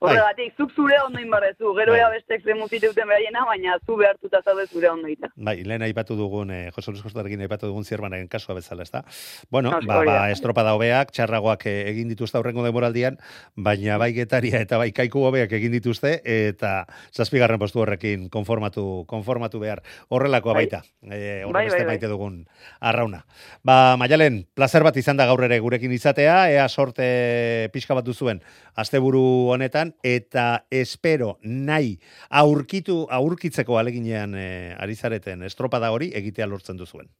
[0.02, 2.02] Horregatik, zuk zure ondo inbarrezu, gero Bai.
[2.16, 5.28] bestek zemu ziteuten beraiena, baina zu behartuta zaude zure ondo ita.
[5.36, 9.04] Bai, lehen aipatu dugun, eh, Jose Luis Kostarekin aipatu dugun zierbanaren kasua bezala, ezta?
[9.50, 10.30] Bueno, Hori ba, ba, da.
[10.30, 13.18] estropada hobeak, txarragoak eh, egin dituzte aurrengo demoraldian,
[13.56, 19.60] baina bai getaria eta bai kaiku hobeak egin dituzte, eta zazpigarren postu horrekin konformatu, konformatu
[19.62, 20.66] behar horrelakoa Bai.
[20.66, 20.82] baita.
[21.10, 21.94] Eh, horre Bai, beste bai, bai.
[21.94, 22.46] maite dugun
[22.80, 23.24] arrauna.
[23.62, 28.42] Ba, Maialen, placer bat izan da gaur ere gurekin izatea, ea sorte pixka bat duzuen
[28.74, 36.76] asteburu honetan, eta espero nahi aurkitu, aurkitzeko aleginean eh, ari zareten estropada hori egitea lortzen
[36.80, 37.10] duzuen.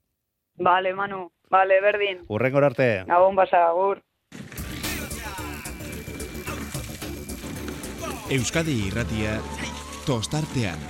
[0.59, 2.25] Bale, Manu, bale, berdin.
[2.29, 3.05] Urrengor arte.
[3.09, 4.03] Gabon basa, agur.
[8.33, 9.37] Euskadi irratia
[10.07, 10.81] tostartean.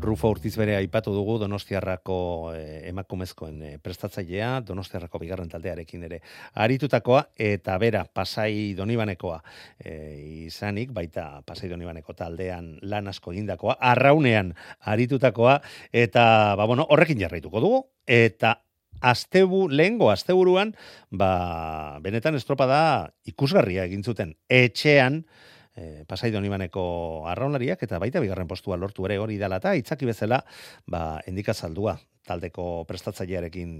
[0.00, 2.16] Rufo Urtiz bere aipatu dugu Donostiarrako
[2.56, 6.20] eh, emakumezkoen eh, prestatzailea, Donostiarrako bigarren taldearekin ere
[6.64, 9.38] aritutakoa eta bera Pasai Donibanekoa
[9.84, 14.54] eh, izanik, baita Pasai Donibaneko taldean lan asko egindakoa, arraunean
[14.94, 15.58] aritutakoa
[15.92, 16.24] eta
[16.56, 18.56] ba bueno, horrekin jarraituko dugu eta
[19.02, 20.72] astebu lehengo asteburuan
[21.10, 25.24] ba benetan estropada ikusgarria egin zuten etxean
[25.76, 30.42] e, Pasai Donibaneko arraunlariak eta baita bigarren postua lortu ere hori dela eta itzaki bezala
[30.86, 33.72] ba endika saldua taldeko prestatzailearekin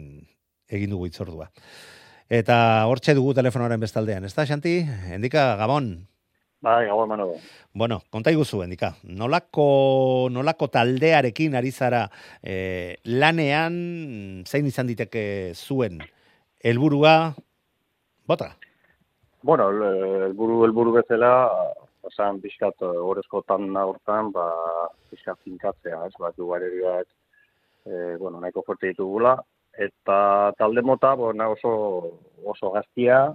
[0.72, 1.50] egin dugu itzordua.
[2.32, 2.56] Eta
[2.88, 4.78] hortxe dugu telefonoaren bestaldean, ez da, Xanti?
[5.12, 5.92] Endika, Gabon.
[6.62, 7.26] Bai, gabon manu.
[7.74, 8.92] Bueno, konta iguzu, Endika.
[9.02, 12.04] Nolako, nolako taldearekin ari zara
[12.40, 13.74] eh, lanean,
[14.46, 15.24] zein izan diteke
[15.58, 15.98] zuen
[16.62, 17.34] helburua
[18.30, 18.52] bota?
[19.42, 21.30] Bueno, el- helburu helburu bezala,
[22.06, 24.44] esan pixkat horrezko tanda hortan, ba,
[25.10, 27.08] pixkat finkatzea, ez, bat bat,
[27.84, 29.34] e, bueno, nahiko fuerte ditugula,
[29.74, 31.72] eta talde mota, bona oso,
[32.44, 33.32] oso gaztia,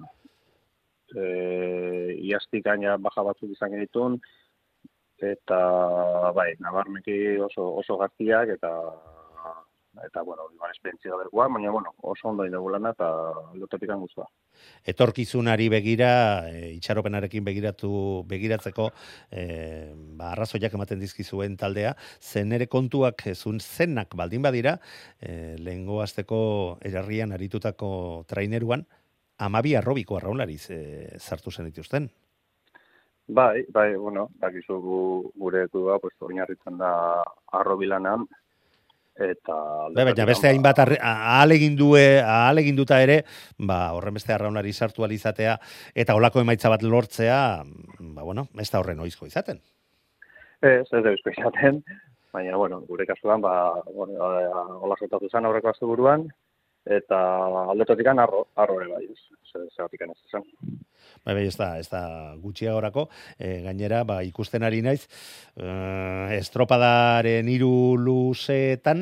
[1.15, 4.19] e, iaztik gaina baja batzuk izan genitun,
[5.19, 5.59] eta,
[6.31, 8.71] bai, nabarmeki oso, oso gaztiak, eta
[10.05, 13.09] eta, bueno, igual esperientzia bergoa, baina, bueno, oso ondo indugu lana, eta
[13.53, 14.27] lotetik guztua.
[14.83, 18.89] etorkizunari begira, e, itxaropenarekin begiratu begiratzeko
[19.31, 24.79] e, ba, arrazoiak ematen dizkizuen taldea, zen ere kontuak zun zenak baldin badira,
[25.19, 28.87] e, lehengo azteko erarrian aritutako traineruan,
[29.37, 30.79] amabi arrobiko arraunlariz e,
[31.19, 32.09] sartu zen dituzten.
[33.27, 34.99] Bai, bai, bueno, bakizu gu,
[35.35, 36.91] gure klua, pues, oinarritzen da
[37.59, 38.23] arrobilanan,
[39.19, 39.55] eta...
[39.95, 43.23] Bai, baina beste hainbat arre- a- ahalegin due, ahalegin duta ere,
[43.57, 45.57] ba, horren beste arraunlari sartu alizatea,
[45.95, 47.39] eta olako emaitza bat lortzea,
[47.99, 49.61] ba, bueno, ez da horren oizko izaten.
[50.61, 51.83] Ez, ez da bizko izaten,
[52.33, 54.49] baina, bueno, gure kasuan, ba, bueno, eh,
[54.81, 56.27] hola sortatu zen aurreko azte buruan,
[56.89, 57.19] eta
[57.73, 60.45] aldetotik arro, arro ere bai, ez, ez, ez, ez esan.
[61.25, 62.01] Bai, bai, ez da, ez da
[62.39, 63.07] gutxiagorako,
[63.39, 65.07] e, gainera, ba, ikusten ari naiz,
[65.55, 65.67] e,
[66.37, 69.01] estropadaren hiru luzeetan,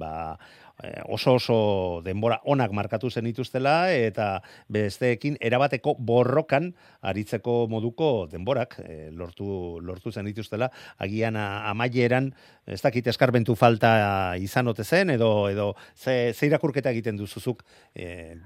[0.00, 0.65] ba, eh,
[1.08, 9.08] oso oso denbora onak markatu zen dituztela eta besteekin erabateko borrokan aritzeko moduko denborak eh,
[9.12, 12.32] lortu lortu zen dituztela agian amaieran
[12.66, 18.36] ez dakit eskarbentu falta izan ote zen edo edo ze, ze irakurketa egiten duzuzuk eh,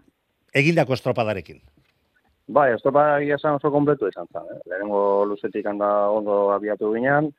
[0.54, 1.60] egindako estropadarekin.
[2.50, 4.46] Bai, estopa egia esan oso kompletu izan zen.
[4.50, 4.58] Eh?
[4.70, 7.30] Lehenengo luzetik handa ondo abiatu ginen,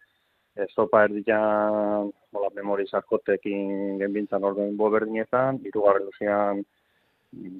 [0.55, 6.63] estopa erdian, hola, memori sarkotekin genbintzan orden bo berdin ezan, irugarren luzean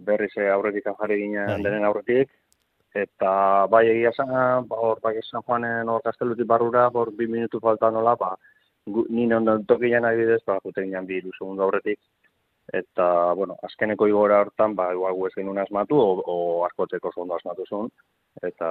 [0.08, 1.64] berriz aurretik jarri ginen Bai.
[1.64, 2.30] denen aurretik,
[2.94, 7.60] eta bai egia esan, ba, hor, bai esan joanen hor kastelutik barrura, hor bi minutu
[7.60, 8.36] falta nola, ba,
[8.86, 12.00] gu, nire ondo tokian adibidez, ba, jute ginen bi segundo aurretik,
[12.74, 17.36] eta, bueno, azkeneko igora hortan, ba, igual gu ez genuen asmatu, o, o askoteko ondo
[17.36, 17.90] asmatu zuen,
[18.44, 18.68] eta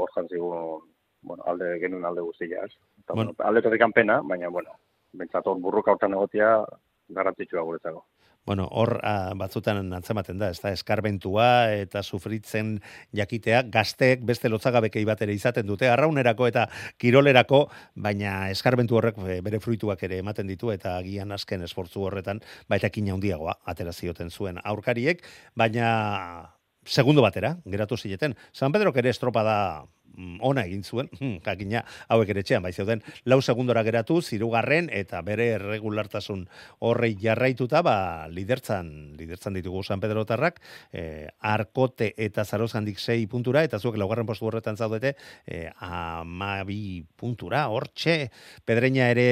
[0.00, 0.80] hor jantzigun,
[1.22, 2.72] bueno, alde genuen alde guztia, ez?
[3.00, 3.34] Eta, Bueno.
[3.36, 4.70] bueno, pena, baina, bueno,
[5.12, 6.64] bentsat hor burruka hortan egotia,
[7.08, 8.04] garrantzitsua guretzako.
[8.48, 12.78] Bueno, hor ah, batzutan antzematen da, ez da, eskarbentua eta sufritzen
[13.12, 16.64] jakitea, gazteek beste lotzagabekei bat ere izaten dute, arraunerako eta
[16.96, 22.40] kirolerako, baina eskarbentu horrek eh, bere fruituak ere ematen ditu, eta agian azken esfortzu horretan,
[22.72, 25.20] baita kina handiagoa atera zioten zuen aurkariek,
[25.54, 26.54] baina
[26.88, 28.34] segundo batera, geratu zileten.
[28.52, 29.84] San Pedro ere estropada
[30.16, 34.88] mm, ona egin zuen, hmm, jakina hauek ere etxean bai zeuden, lau segundora geratu, zirugarren,
[34.92, 36.46] eta bere erregulartasun
[36.80, 43.62] horrei jarraituta, ba, lidertzan, lidertzan ditugu San Pedro Tarrak, eh, arkote eta zarozandik sei puntura,
[43.68, 45.14] eta zuek laugarren postu horretan zaudete,
[45.46, 48.30] eh, amabi puntura, hortxe,
[48.64, 49.30] pedreina ere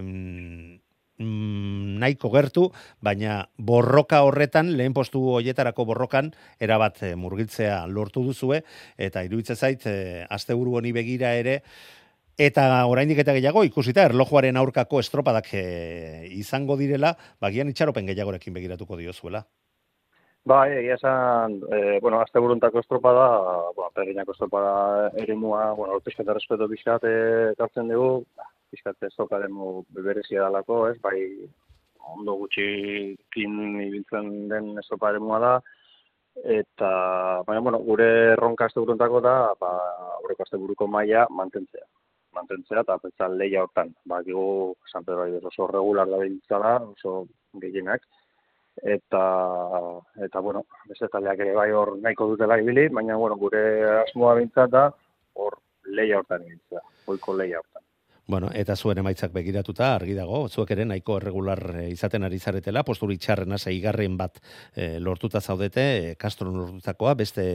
[0.00, 0.91] mm,
[1.22, 2.66] mm, nahiko gertu,
[3.00, 8.62] baina borroka horretan, lehen postu hoietarako borrokan, erabat e, murgiltzea lortu duzue,
[8.98, 11.60] eta iruditzen zait, e, asteburu honi begira ere,
[12.40, 15.64] Eta oraindik eta gehiago ikusita erlojuaren aurkako estropadak e,
[16.32, 17.12] izango direla,
[17.44, 19.44] bagian itxaropen gehiagorekin begiratuko diozuela.
[20.44, 23.26] Bai, egia esan, e, bueno, azte buruntako estropada,
[23.76, 27.04] bueno, perginako estropada erimua, bueno, pixkat respeto pixkat
[27.52, 28.24] ekartzen dugu,
[28.72, 31.20] pixkat estropa demu beberezia dalako, ez, bai,
[32.16, 35.54] ondo gutxi kin ibiltzen den eremua da,
[36.58, 36.92] eta,
[37.46, 39.72] baina, bueno, gure erronka azte buruntako da, ba,
[40.18, 41.86] aurreko azte buruko maila mantentzea
[42.32, 43.92] mantentzea, eta petzal leia hortan.
[44.08, 47.26] Ba, gigu, San Pedro oso regular da behintzala, oso
[47.60, 48.04] gehienak,
[48.94, 49.22] eta
[50.26, 53.62] eta bueno, beste taldeak ere bai hor nahiko dutela ibili, baina bueno, gure
[54.00, 54.88] asmoa bintzat da
[55.34, 57.71] hor leia hortan ibiltzea, goiko leia hortan.
[58.26, 62.84] Bueno, eta zuen emaitzak begiratuta argi dago, zuek ere nahiko erregular eh, izaten ari zaretela,
[62.86, 64.38] posturi txarrena zeigarren bat
[64.76, 67.46] e, lortuta zaudete, e, Castro lortutakoa, beste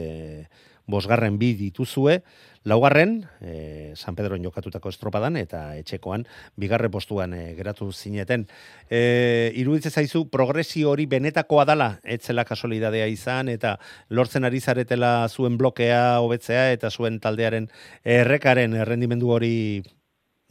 [0.88, 2.22] bosgarren bi dituzue,
[2.68, 6.26] laugarren, e, San Pedro jokatutako estropadan, eta etxekoan,
[6.60, 8.48] bigarre postuan e, geratu zineten.
[8.90, 13.78] E, iruditze zaizu, progresio hori benetakoa dala, etzela kasolidadea izan, eta
[14.10, 17.72] lortzen ari zaretela zuen blokea hobetzea, eta zuen taldearen
[18.04, 19.56] errekaren errendimendu hori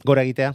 [0.03, 0.53] gora egitea?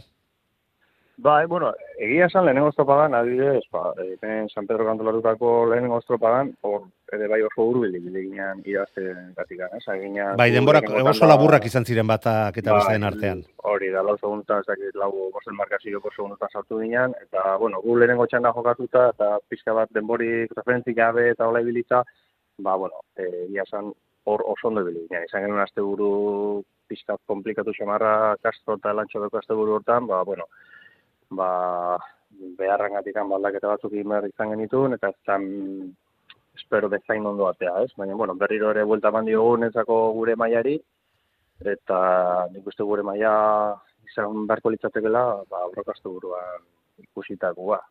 [1.23, 1.69] Bai, bueno,
[2.01, 7.37] egia esan lehenengo estropadan, adibidez, ba, hemen San Pedro Kantolarutako lehenengo estropadan, hor, ere bai
[7.45, 9.83] oso uru bilik, ginean idazten gatikan, ez?
[9.93, 13.43] Aginean, bai, denborak oso laburrak izan ziren batak eta bai, besteen artean.
[13.69, 17.99] Hori, da, lau segundutan, ez dakit, lau bosten markazio segundutan saltu ginean, eta, bueno, gu
[17.99, 22.01] lehenengo txanda jokatuta, eta pizka bat denborik referentzik gabe eta hola ibilitza,
[22.57, 23.93] ba, bueno, egia esan,
[24.25, 26.63] hor oso ondo bilik, izan genuen azte buru
[26.93, 30.47] pizkat komplikatu xamarra Castro eta Lantxo azte buru hortan, ba, bueno,
[31.39, 31.49] ba,
[32.59, 35.45] beharran gatikan baldaketa batzuk imer izan genituen, eta zan,
[36.57, 37.91] espero dezain ondo atea, ez?
[37.97, 40.77] Baina, bueno, berriro ere buelta bandi ezako gure mailari,
[41.75, 43.33] eta nik uste gure maila
[44.09, 46.61] izan beharko litzatekela, ba, aurrokaztu buruan
[47.01, 47.81] ikusitako, ba,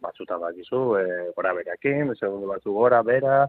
[0.00, 1.04] batzuta bakizu, e,
[1.36, 3.46] gora berakin, segundu batzu gora, bera,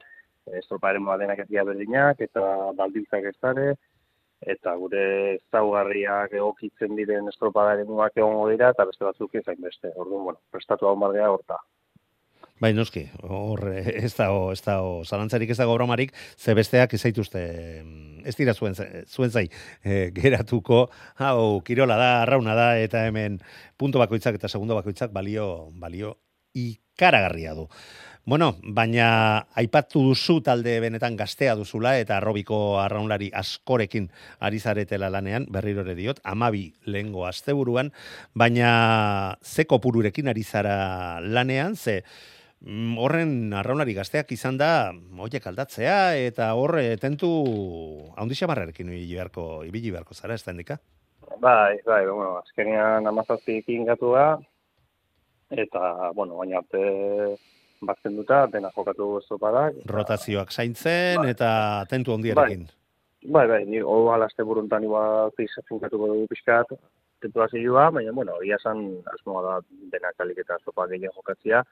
[0.61, 3.73] estroparen moadenak ez berdinak, eta baldintzak ez dara,
[4.41, 5.05] eta gure
[5.51, 9.93] zaugarriak egokitzen diren estropadaren muak egongo dira, eta beste batzuk ezain beste.
[9.95, 11.61] Orduan, bueno, prestatu hau bardea horta.
[12.55, 17.41] Bai, noski, hor ez da, ez da, zalantzarik ez da bromarik, ze besteak izaituzte,
[18.23, 18.77] ez dira zuen,
[19.11, 19.49] zuen zai,
[19.83, 20.85] e, geratuko,
[21.19, 23.41] hau, kirola da, arrauna da, eta hemen
[23.75, 26.15] punto bakoitzak eta segundo bakoitzak balio, balio
[26.55, 27.67] ikaragarria du.
[28.25, 34.07] Bueno, baina aipatu duzu talde benetan gaztea duzula eta arrobiko arraunlari askorekin
[34.41, 37.93] ari zaretela lanean, berriro ere diot, amabi lehengo asteburuan,
[38.33, 42.01] baina ze kopururekin ari zara lanean, ze
[42.65, 44.89] mm, horren arraunlari gazteak izan da,
[45.21, 47.29] oiek aldatzea, eta horre tentu
[48.17, 50.81] haundixia barrarekin ibili beharko, ibili beharko zara, ez da indika?
[51.37, 54.31] Bai, bai, bueno, azkenean amazaztik ingatu da,
[55.53, 56.89] eta, bueno, baina arte
[57.81, 59.81] batzen duta, dena jokatu estropadak.
[59.89, 61.29] Rotazioak zaintzen bai.
[61.35, 62.67] eta tentu ondiarekin.
[63.25, 66.75] Bai, bai, bai ni hori alazte buruntan iba pizza funkatuko dugu pixkat,
[67.21, 69.59] tentu baina, bueno, ia san asmoa da
[69.91, 71.63] denak aliketa estropa gehien jokatzia,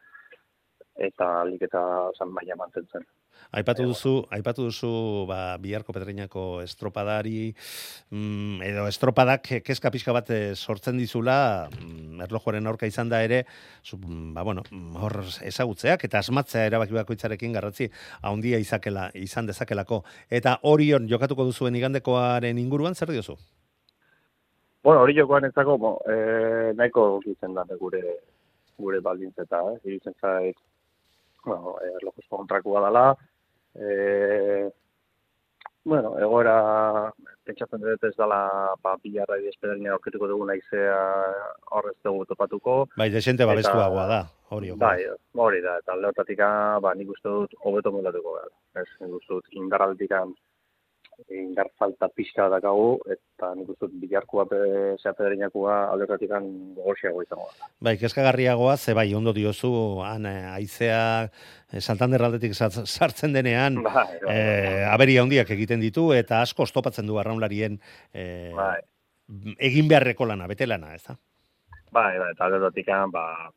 [0.95, 1.81] eta aliketa
[2.17, 3.05] zan baina mantentzen.
[3.53, 4.89] Aipatu duzu, aipatu duzu
[5.29, 7.53] ba, biharko petreinako estropadari,
[8.09, 13.43] mm, edo estropadak kezka pixka bat eh, sortzen dizula, mm, erlojuaren aurka izan da ere,
[13.83, 14.63] zu, mm, ba, bueno,
[15.01, 17.89] hor ezagutzeak eta asmatzea erabaki bakoitzarekin garratzi
[18.21, 20.03] haundia izakela, izan dezakelako.
[20.29, 23.37] Eta orion jokatuko duzuen igandekoaren inguruan, zer diozu?
[24.83, 28.01] Bueno, hori jokoan ezako, bo, e, nahiko gitzen da gure
[28.77, 29.79] gure baldintzeta, eh?
[29.87, 30.57] Iritzen zait,
[31.45, 33.05] bueno, erlojuz kontrakoa dela,
[33.75, 34.69] e,
[35.83, 37.11] bueno, egoera
[37.43, 38.39] pentsatzen dut ez dela
[38.83, 40.99] ba, bilarra idezpederina aurkituko dugu naizea
[41.75, 42.77] horrez dugu topatuko.
[42.95, 44.21] Bai, desente babestuagoa da,
[44.55, 44.71] hori.
[44.79, 45.01] Bai,
[45.45, 46.35] hori da, eta alde
[46.81, 48.53] ba, nik uste dut hobeto moldatuko gara.
[48.81, 50.33] Ez, nik uste dut indarraldikan
[51.29, 54.45] indar falta pixka dakagu, eta nik uste bilarkua
[55.01, 56.47] zeapederinakua aldekatikan
[56.77, 57.69] gogorxiago izango da.
[57.87, 59.73] Bai, keskagarriagoa, ze bai, ondo diozu,
[60.05, 61.01] han, eh, aizea,
[61.71, 63.93] eh, saltan derraldetik sartzen denean, bai,
[64.25, 67.79] bai, eh, aberia hondiak egiten ditu, eta asko stopatzen du arraunlarien
[68.13, 68.79] eh, bai.
[69.57, 71.17] egin beharreko lana, bete lana, ez da?
[71.91, 73.51] Bai, bai, eta aldekatikan, ba,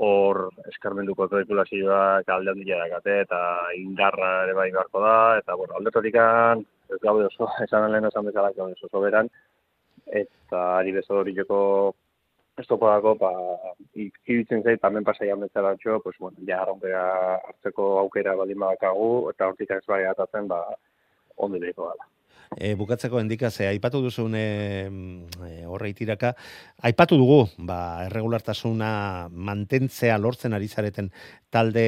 [0.00, 3.40] hor eskarmenduko tripulazioak alde handia dakate eta
[3.76, 8.52] indarra ere bai beharko da eta bueno, aldetatik ez gaude oso, esan lehen esan bezala
[8.56, 9.28] gaude oso beran
[10.06, 11.60] eta ari bezo hori joko
[12.60, 13.30] estopadako, ba,
[13.96, 17.02] i- iruditzen zait, hemen pasaian bezala txo, pues, bueno, ja, arronkera
[17.48, 20.58] hartzeko aukera baldin badakagu, eta hortik ez bai atatzen, ba,
[21.36, 22.08] ondo daiko dela.
[22.58, 24.42] E, bukatzeko endikaz, e, aipatu duzun e,
[25.46, 26.32] e, horre itiraka,
[26.82, 27.78] aipatu dugu, ba,
[28.08, 31.12] erregulartasuna mantentzea lortzen ari zareten
[31.54, 31.86] talde,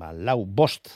[0.00, 0.94] ba, lau, bost,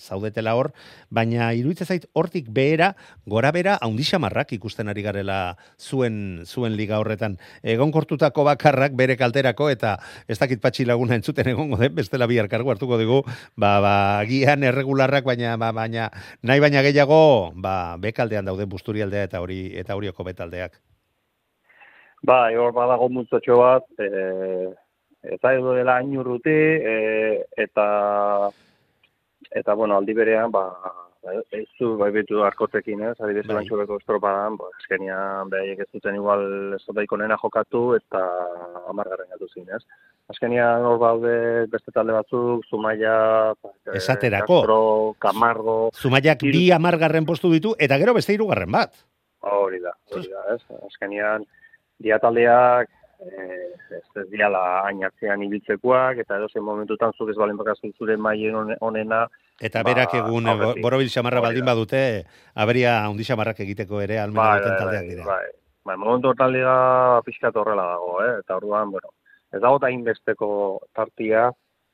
[0.00, 0.70] zaudetela hor,
[1.10, 2.94] baina iruditzen zait hortik behera,
[3.26, 7.36] gora bera, haundixamarrak ikusten ari garela zuen, zuen liga horretan.
[7.62, 9.96] Egonkortutako bakarrak bere kalterako, eta
[10.28, 13.22] ez dakit patxi laguna entzuten egongo den, bestela bihar kargu hartuko dugu,
[13.56, 16.10] ba, ba, agian erregularrak, baina, ba, baina,
[16.42, 20.80] nahi baina gehiago, ba, bekaldean daude busturialdea eta hori eta horioko betaldeak.
[22.26, 24.08] Ba, hor badago multzotxo bat, e,
[25.36, 26.96] eta edo dela hain urruti, e,
[27.64, 27.86] eta,
[29.50, 30.64] eta, bueno, aldi berean, ba,
[31.52, 33.66] ez du, bai betu arkotekin, ez, adibidez, Bai.
[33.68, 33.96] bai.
[33.98, 38.22] estropadan, ba, azkenian, behaiek ez duten igual ez daiko nena jokatu, eta
[38.88, 39.82] amargarren gatu zin, ez.
[40.30, 44.60] Azkenian hor baude beste talde batzuk, Zumaia, ba, e, Esaterako.
[44.60, 48.94] Castro, Camargo, Zumaiak bi amargarren postu ditu, eta gero beste hirugarren bat.
[49.40, 50.62] Hori da, hori da, ez?
[50.86, 51.44] Azkenean,
[51.98, 52.88] diataldeak,
[53.26, 58.16] eh, ez, ez diala hain atzean ibiltzekoak, eta edozein momentutan zuk ez balen bakazu zure
[58.16, 59.26] maien one- onena,
[59.60, 60.82] Eta Ba, berak egun e, aurretik.
[60.82, 61.72] borobil xamarra baldin da.
[61.74, 65.24] badute, aberia handi xamarrak egiteko ere almena duten taldeak dira.
[65.26, 65.44] bai,
[65.84, 68.38] bai, momentu taldea pixkat horrela dago, eh?
[68.40, 69.12] eta orduan, bueno,
[69.52, 71.50] ez dago eta inbesteko tartia,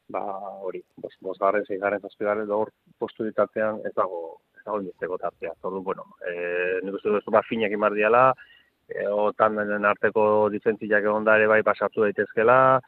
[0.09, 0.21] ba,
[0.63, 5.51] hori, bos, bosgarren, zeigarren, zazpigarren, hor postu ditatean ez dago, ez dago inbesteko tartia.
[5.63, 8.29] Orduan, bueno, eh, nik uste dut, ba, finak imar diala,
[8.89, 12.81] e, otan arteko difentziak egon da ere bai pasatu daitezkela,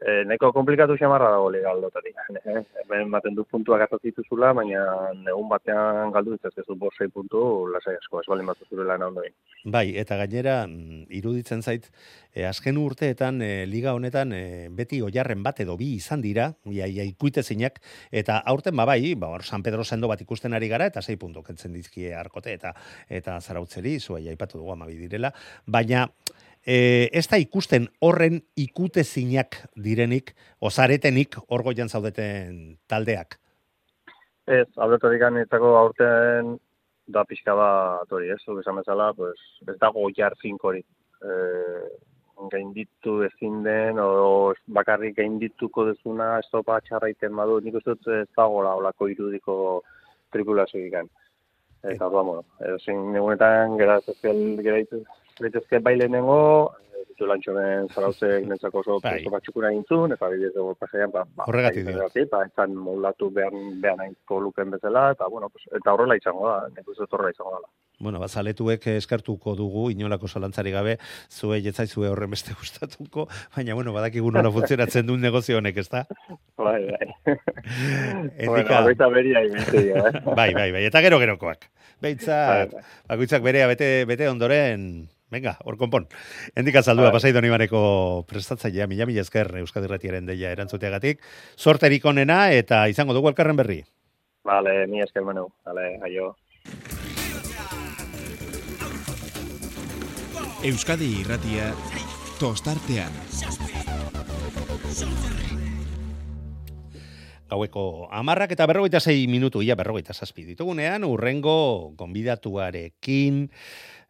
[0.00, 2.16] e, nahiko komplikatu xamarra dago liga aldotatik.
[2.44, 2.62] Eh?
[2.82, 4.82] Hemen baten du puntuak atat dituzula, baina
[5.30, 9.34] egun batean galdu ditzazkezu bost sei puntu lasai asko, ez baldin batu zure lan ondoin.
[9.64, 11.88] Bai, eta gainera mm, iruditzen zait,
[12.32, 14.42] e, azken urteetan e, liga honetan e,
[14.74, 17.78] beti oiarren bat edo bi izan dira, ia, ia ikuitezinak,
[18.10, 21.44] eta aurten ba bai, ba, San Pedro sendo bat ikusten ari gara, eta sei puntu
[21.46, 22.74] kentzen dizkie arkote, eta
[23.08, 25.32] eta zarautzeri, zuai aipatu dugu amabi direla,
[25.66, 26.08] baina
[26.66, 33.38] e, ez da ikusten horren ikutezinak direnik, osaretenik hor goian zaudeten taldeak.
[34.46, 36.56] Ez, aldetatik anitzako aurten
[37.12, 39.38] da pixka bat hori, ez, zuk esan bezala, pues,
[39.68, 40.86] ez dago jar finkorik.
[41.22, 41.36] E,
[42.50, 48.28] gainditu ezin den, o bakarrik gaindituko dezuna estopa txarra iten badu, nik uste dut ez
[48.36, 49.54] dagoela olako irudiko
[50.34, 51.10] tripulazio ikan.
[51.82, 54.00] Eta, ba, bueno, edozein egunetan, gera
[55.40, 59.22] daitezke bai lehenengo, eh, ditu lantxomen zarautzek nentzako oso Bai.
[59.30, 63.52] batxukura intzun, eta bidez dugu pasaian, ba, ba, Horregatik bai, horregatik, ba, etzan moldatu behar,
[63.82, 67.30] behar nahiko luken bezala, eta, bueno, pues, eta horrela izango da, nik uste dut horrela
[67.36, 67.68] izango dela.
[68.02, 70.96] Bueno, bazaletuek eskartuko dugu, inolako zalantzari gabe,
[71.30, 76.06] zue jetzaizue horren beste gustatuko, baina, bueno, badakigu nola funtzionatzen duen negozio honek, ezta?
[76.58, 77.08] Bai, bai.
[77.26, 80.24] bueno, Endika, baita beria ibiltzea, eh?
[80.40, 81.68] bai, bai, bai, eta gero gerokoak.
[82.02, 82.82] Bai, Beitzat, bai.
[83.12, 84.88] bakoitzak berea bete, bete ondoren,
[85.32, 86.06] venga, hor konpon.
[86.54, 87.16] Endika zaldua, Bai.
[87.16, 91.22] pasai donibaneko prestatzailea, mila mila esker Euskadi Ratiaren deia erantzuteagatik,
[91.56, 93.82] sorterik onena eta izango dugu elkarren berri.
[94.44, 95.48] Vale, mi esker meneu.
[95.64, 96.34] Vale, aio.
[100.62, 101.72] Euskadi irratia
[102.38, 103.10] tostartean.
[107.52, 113.42] Gaueko amarrak eta berrogeita zei minutu, ia berrogeita zazpi ditugunean, urrengo gonbidatuarekin,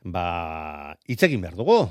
[0.04, 1.86] ba, itzegin behar dugu.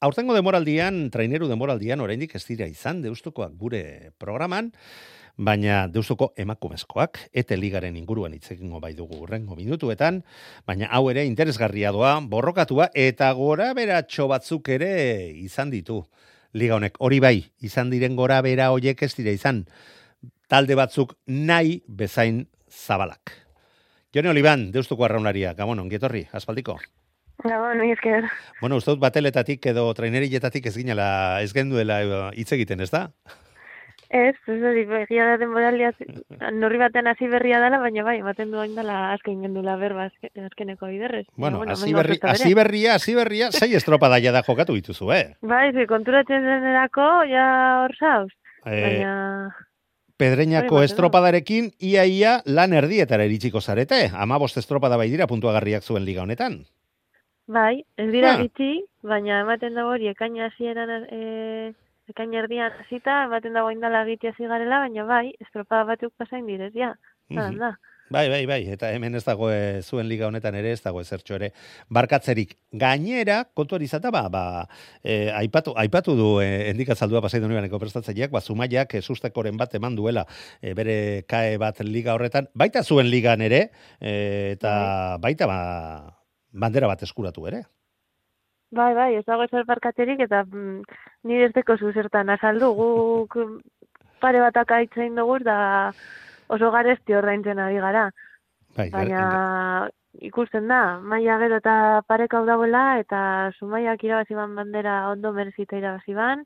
[0.00, 4.72] Aurtengo demoraldian, traineru demoraldian, oraindik ez dira izan, deustukoak gure programan,
[5.36, 10.22] baina deustuko emakumezkoak, ete ligaren inguruan itzegingo bai dugu urrengo minutuetan,
[10.68, 14.92] baina hau ere interesgarria doa, borrokatua, eta gora beratxo batzuk ere
[15.40, 16.02] izan ditu.
[16.56, 19.64] Liga honek, hori bai, izan diren gora bera hoiek ez dira izan,
[20.48, 23.32] talde batzuk nahi bezain zabalak.
[24.14, 26.78] Jone Oliban, deustuko arraunaria, gabon, ongietorri, aspaldiko.
[27.44, 28.24] Gabon, mi esker.
[28.60, 31.98] Bueno, uste dut bateletatik edo trainerilletatik ez ginela, ez genduela
[32.34, 33.10] hitz egiten, ez da?
[34.08, 35.90] Ez, ez hori, egia da denboralia,
[36.54, 40.86] norri batean hasi berria dela, baina bai, ematen du dela azken gendula berba azke- azkeneko
[40.86, 41.26] biderrez.
[41.36, 45.34] Bueno, hasi hemen berri, hasi berria, hasi berria, sei estropada ja da jokatu dituzu, eh?
[45.42, 47.46] Bai, ze, konturatzen denerako, ja
[47.82, 48.32] hor zauz.
[48.64, 49.56] eh Baina,
[50.16, 54.10] Pedreñako estropadarekin ia-ia lan erdietara iritsiko zarete.
[54.14, 56.62] Ama bost estropada bai dira puntuagarriak zuen liga honetan.
[57.46, 58.42] Bai, ez dira Ah.
[58.42, 61.72] gitxi, baina ematen dago hori, ekaina hasieran, e,
[62.10, 66.72] ekaina erdian hasita, ematen dago indala gitxi hasi garela, baina bai, estropada batzuk pasain direz,
[66.74, 66.94] ja.
[67.30, 67.76] Mm da.
[68.08, 71.34] Bai, bai, bai, eta hemen ez dago e, zuen liga honetan ere, ez dago ezertxo
[71.34, 71.48] ere,
[71.90, 72.52] barkatzerik.
[72.70, 74.68] Gainera, kontu hori izata, ba, ba
[75.02, 79.74] e, aipatu, aipatu du e, endikatzaldua pasai du nibaneko prestatzaileak, ba, zumaiak e, sustekoren bat
[79.74, 80.22] eman duela
[80.62, 85.34] e, bere kae bat liga horretan, baita zuen ligan ere, e, eta bai.
[85.34, 86.15] baita ba,
[86.64, 87.64] bandera bat eskuratu ere.
[88.76, 90.80] Bai, bai, ez dago ezer barkatzerik, eta mm,
[91.28, 93.36] nire ez deko zuzertan azaldu, guk
[94.20, 95.58] pare batak aitzen dugu, da
[96.50, 98.08] oso garezti ordaintzen ari gara.
[98.76, 99.88] Bai, Baina
[100.26, 103.20] ikusten da, maila gero eta pareka dauela, eta
[103.58, 106.44] sumaiak irabazi ban bandera ondo merezita irabazi ban,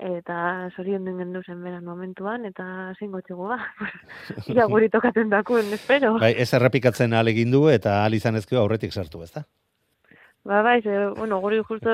[0.00, 2.64] eta zorion den gendu zen beran momentuan, eta
[2.98, 3.58] zingo txugu ba.
[4.54, 6.16] Ia guri tokatzen dakun, espero.
[6.18, 9.44] Bai, ez errepikatzen alegin du, eta alizan ezkio aurretik sartu, ez da?
[10.48, 11.92] Ba, bai, ze, bueno, guri justo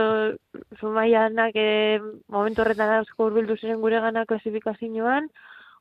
[0.79, 1.99] sumaianak eh,
[2.31, 5.27] momentu horretan asko urbildu ziren gure ganako esifikazioan,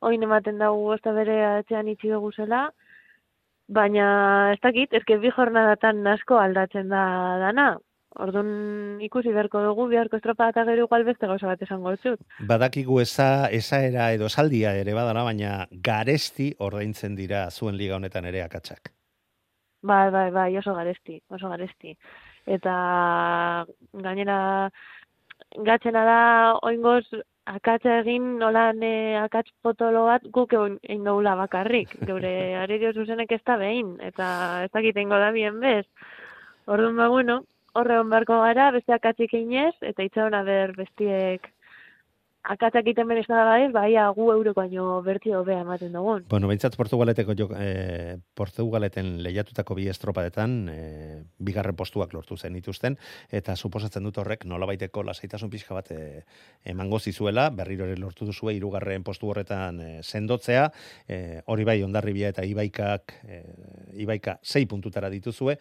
[0.01, 2.71] oin ematen dugu ez bere atzean itxi dugu zela,
[3.67, 4.07] baina
[4.53, 7.03] ez dakit, ezke bi jornadatan asko aldatzen da
[7.41, 7.75] dana.
[8.15, 12.21] Orduan ikusi beharko dugu, biharko estropa eta gero igual beste gauza bat esango dut.
[12.47, 18.25] Badakigu eza, eza era edo saldia ere badala, baina garesti ordaintzen dira zuen liga honetan
[18.31, 18.93] ere akatsak.
[19.85, 21.91] Bai, bai, bai, oso garesti, oso garesti.
[22.45, 22.75] Eta
[24.07, 24.37] gainera
[25.67, 26.19] gatzena da
[26.69, 27.03] oingoz
[27.45, 31.91] akatsa egin nolan e, akats potolo bat guk egin dugula bakarrik.
[32.07, 32.31] Geure
[32.63, 34.29] arerio zuzenek ez da behin, eta
[34.65, 35.85] ez dakit ingo da bien bez.
[36.65, 37.43] Orduan ba, bueno,
[37.75, 41.51] horre hon beharko gara, beste akatsik inez, eta itxaron ber bestiek
[42.45, 46.25] akatzak iten berez da bai, bai, gu euroko baino berti hobea ematen dugun.
[46.29, 50.77] Bueno, behintzat Portugaleteko jo, e, Portugaleten lehiatutako bi estropadetan, e,
[51.41, 52.97] bigarren postuak lortu zen ituzten,
[53.33, 56.21] eta suposatzen dut horrek nolabaiteko lasaitasun pixka bat e,
[56.75, 60.69] emango zizuela, berriro ere lortu duzue irugarren postu horretan e, sendotzea,
[61.07, 63.41] e, hori bai ondarribia eta ibaikak, e,
[64.05, 65.57] ibaika sei puntutara dituzue,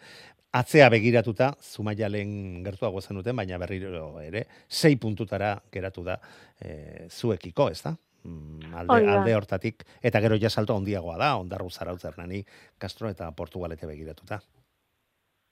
[0.55, 6.17] atzea begiratuta, zumaialen gertuago zenuten, baina berriro ere, sei puntutara geratu da
[6.59, 7.95] e, zuekiko, ez da?
[8.25, 12.43] Mm, alde, alde hortatik, eta gero ja salto handiagoa da, ondarru zarautzer nani,
[12.81, 14.39] Castro eta Portugalete begiratuta.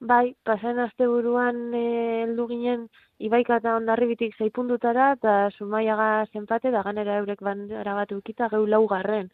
[0.03, 2.87] Bai, pasan azte buruan eh, heldu ginen
[3.23, 8.65] Ibaika eta Ondarribitik zei puntutara eta Zumaiaga zenpate da ganera eurek bandera bat ukita geu
[8.67, 9.29] laugarren.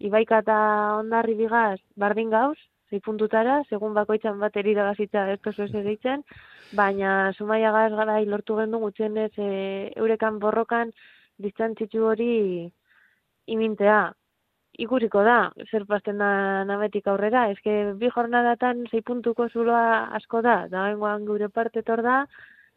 [0.00, 0.56] Ibaika eta
[1.02, 2.56] Ondarribigaz bardin gauz,
[2.90, 6.24] zei puntutara, segun bakoitzan bat erida gazitza ez ez deitzen,
[6.72, 10.92] baina Zumaiaga ez gara lortu gendu gutxenez e, eurekan borrokan
[11.38, 12.70] distantzitzu hori
[13.46, 14.12] imintea.
[14.84, 20.66] Ikusiko da, zer pasten da nametik aurrera, ezke bi jornadatan zei puntuko zuloa asko da,
[20.68, 20.88] da
[21.28, 22.24] gure parte tor da,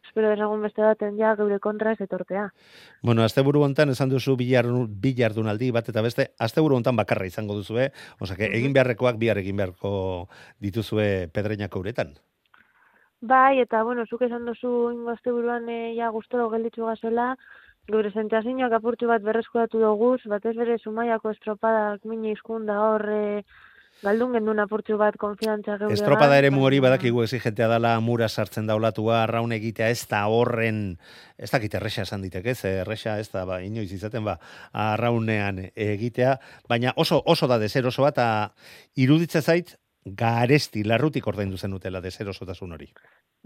[0.04, 2.48] espero desagun beste daten ja gure kontra ez etortea.
[3.02, 7.26] Bueno, azte buru hontan esan duzu bilardun aldi bat eta beste, azte buru hontan bakarra
[7.26, 7.90] izango duzu, eh?
[8.20, 9.92] Osa, egin beharrekoak bihar egin beharko
[10.60, 12.16] dituzue pedreinako uretan.
[13.20, 17.32] Bai, eta bueno, zuk esan duzu ingo azte buruan e, ja gustoro gelditzu gazela,
[17.90, 23.42] gure zentazioak apurtu bat berreskuratu dugu, batez bere sumaiako estropadak mini izkunda hor e,
[24.02, 25.94] galdun gendun apurtu bat konfiantza geure.
[25.94, 30.98] Estropada ere hori badakigu exigentea dala mura sartzen daulatua, raun egitea ez da horren,
[31.38, 34.38] ez dakit erresa esan ditek ez, erresa ez da, ba, inoiz izaten ba,
[34.72, 36.38] arraunean egitea,
[36.68, 38.18] baina oso, oso da dezer oso bat,
[38.96, 42.88] iruditza zait, garesti, larrutik ordaindu zen utela dezer osotasun hori.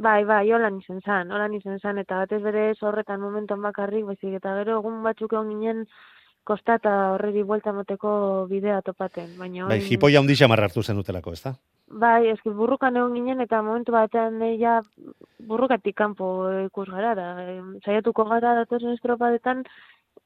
[0.03, 4.39] Bai, bai, holan izan zan, holan izan zan, eta batez bere horretan momentuan bakarrik, baizik,
[4.39, 5.87] eta gero egun batzuk egon ginen
[6.45, 8.12] kostata horreri buelta moteko
[8.51, 9.30] bidea topaten.
[9.38, 11.55] Baina, bai, hipoia hundi xamar hartu zen utelako, ez da?
[12.03, 14.80] Bai, eski burrukan egon ginen, eta momentu batean ja
[15.49, 16.28] burrukatik kanpo
[16.66, 17.26] ikus gara, da,
[17.84, 19.64] saiatuko gara datozen estropadetan,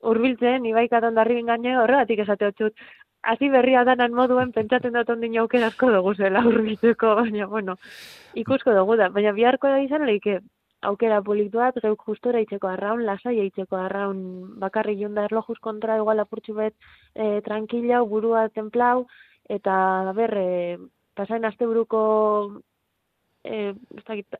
[0.06, 2.86] urbiltzen, ibaikatan darri bingaine horregatik esate hotxut,
[3.26, 7.76] hasi berria danan moduen pentsatzen dut ondin aukera asko dugu zela urbiltzeko, baina, bueno,
[8.34, 9.10] ikusko dugu da.
[9.10, 10.40] Baina biharko da izan leike
[10.82, 14.20] aukera politu bat, geuk justora itxeko arraun, lasai itxeko arraun,
[14.60, 16.74] bakarri jonda erlojuz kontra igual apurtxu bet
[17.14, 19.06] e, tranquilau, burua templau,
[19.48, 20.78] eta ber, e,
[21.16, 22.62] pasain azte buruko
[23.44, 23.74] e,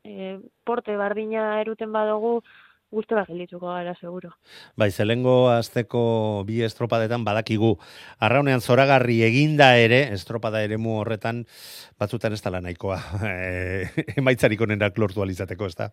[0.05, 2.41] e, porte bardina eruten badugu,
[2.91, 4.30] gustora gelituko gara seguro.
[4.78, 7.72] Bai, zelengo azteko bi estropadetan badakigu
[8.22, 11.45] arraunean zoragarri eginda ere, estropada eremu horretan
[11.99, 13.01] batzutan ez tala nahikoa
[13.32, 15.91] e, emaitzarik onenak lortu alizateko, ez da?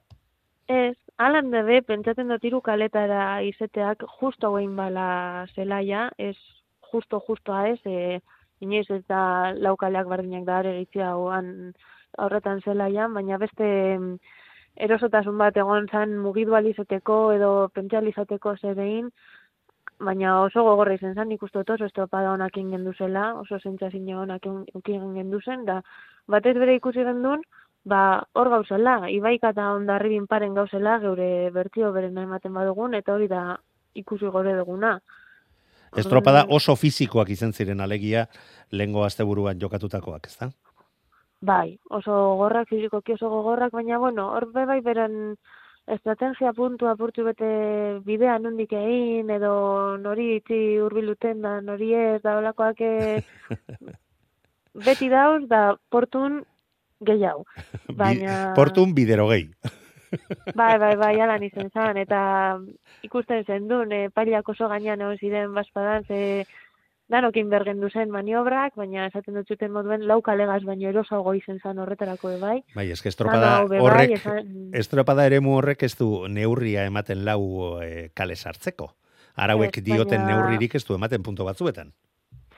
[0.68, 6.38] Ez, alan debe, pentsatzen dut iru kaletara izeteak justo hauen bala zelaia, ez
[6.92, 8.22] justo, justoa ez, e,
[8.62, 10.86] inoiz ez da laukaleak bardinak da ere
[12.18, 13.68] horretan zelaian, baina beste
[14.76, 19.10] erosotasun bat egon zan mugidu alizateko edo pentsalizateko zerein,
[20.00, 24.22] baina oso gogorra izan zen, nik uste dut oso estropada honak ingen duzela, oso zentzazio
[24.22, 25.82] honak ingen duzen, da
[26.28, 27.44] batez bere ikusi gendun,
[27.84, 33.28] ba, hor gauzela, ibaika eta ondarribin paren gauzela, geure bertio beren ematen badugun, eta hori
[33.28, 33.58] da
[33.96, 34.98] ikusi gore duguna.
[35.98, 38.26] Estropada oso fizikoak izan ziren alegia
[38.72, 40.50] lehengo asteburuan jokatutakoak, ezta?
[41.44, 45.36] Bai, oso gogorrak, fizikoki oso gogorrak, baina bueno, hor bai beren
[45.86, 52.38] estrategia puntu apurtu bete bidea nondik egin, edo nori itzi urbiluten da, nori ez, da
[52.40, 53.22] olakoak eh,
[54.88, 56.42] beti dauz, da portun
[57.06, 57.46] gehiago.
[58.02, 58.54] Baina...
[58.56, 59.50] Portun bidero gehi.
[60.60, 62.20] bai, bai, bai, alan izan zan, eta
[63.06, 66.46] ikusten zen duen, e, pailak oso gainean egon ziren baspadan, ze
[67.14, 71.82] danokin bergen duzen maniobrak, baina esaten dut zuten moduen lau kalegaz baino erosago izen zan
[71.84, 72.58] horretarako e, bai.
[72.76, 74.18] Bai, eske estropada horrek,
[74.74, 78.94] estropada ere horrek ez du neurria ematen lau e, kale sartzeko.
[79.36, 81.92] Arauek dioten neurririk ez du ematen punto batzuetan.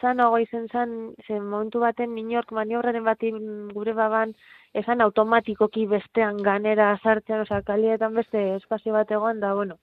[0.02, 0.92] Zan ogo izen zan,
[1.28, 3.32] zen momentu baten inork maniobraren bati
[3.74, 4.34] gure baban,
[4.74, 9.78] esan automatikoki bestean ganera sartzen, oza, kalietan beste espazio bat egoan, da, bueno,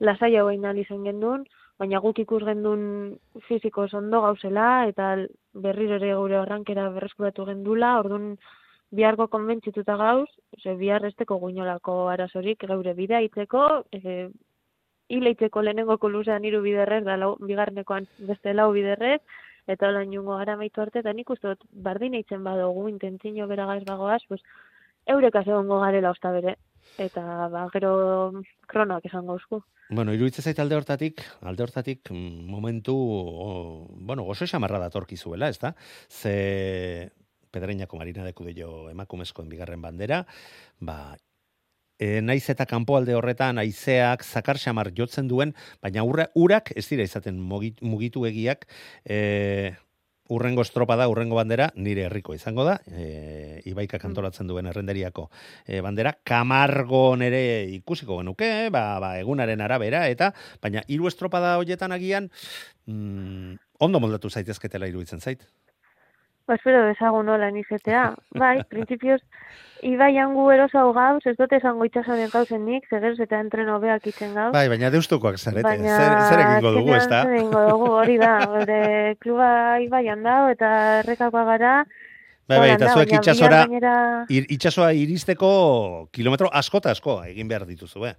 [0.00, 1.44] lasai hau egin izan gendun,
[1.78, 2.82] baina guk ikus gendun
[3.48, 5.14] fiziko ondo gauzela, eta
[5.54, 8.36] berriro ere gure horrankera berreskuratu gendula, orduan
[8.90, 10.28] biharko konbentzituta gauz,
[10.62, 14.28] ze bihar esteko guinolako arazorik geure bidea itzeko, e,
[15.08, 19.20] hileitzeko lehenengo koluzean iru biderrez, da lau, bigarnekoan beste lau biderrez,
[19.66, 23.66] eta hola inungo gara maitu arte, eta nik uste dut, bardin eitzen badugu, intentzino bera
[23.66, 24.42] gaiz bagoaz, pues,
[25.06, 26.56] eureka zegoengo garela osta bere,
[26.98, 29.62] eta ba, gero kronoak esan gauzku.
[29.92, 33.48] Bueno, iruditzen zait alde hortatik, alde hortatik mm, momentu, o,
[33.90, 35.74] bueno, gozo esamarra datorki zuela, ez da?
[36.08, 37.12] Ze
[37.52, 40.24] Pedreñako Marina de Cudello emakumezkoen bigarren bandera,
[40.80, 41.14] ba,
[42.02, 47.06] e, naiz eta kanpoalde horretan aizeak zakar xamar jotzen duen, baina urra, urak ez dira
[47.06, 48.66] izaten mugitu egiak,
[49.04, 49.72] e,
[50.32, 54.02] urrengo estropada, urrengo bandera, nire herriko izango da, e, ibaika mm.
[54.06, 55.28] kantolatzen duen errenderiako
[55.66, 57.42] e, bandera, kamargo nere
[57.76, 60.32] ikusiko genuke, ba, ba, egunaren arabera, eta,
[60.62, 62.30] baina hiru estropada hoietan agian,
[62.86, 65.44] mm, ondo moldatu zaitezketela iruditzen zait.
[66.46, 68.12] Ba, espero desagun nola nizetea.
[68.38, 69.20] Bai, prinsipioz,
[69.82, 74.30] Ibai hangu erosa gauz, ez dute esango itxasonen gauzen nik, zegerz eta entreno beak itzen
[74.36, 74.52] gauz.
[74.54, 77.24] Bai, baina deustukoak zarete, baina, zer, zer egingo dugu, ez da?
[77.26, 78.80] Zer egingo dugu, hori da, bere
[79.18, 79.50] kluba
[79.82, 80.70] Ibai handau eta
[81.00, 81.72] errekakoa gara.
[82.46, 83.64] Bai, bai, eta zuek itxasora,
[84.30, 85.50] itxasoa iristeko
[86.14, 88.14] kilometro asko eta asko egin behar dituzu, eh?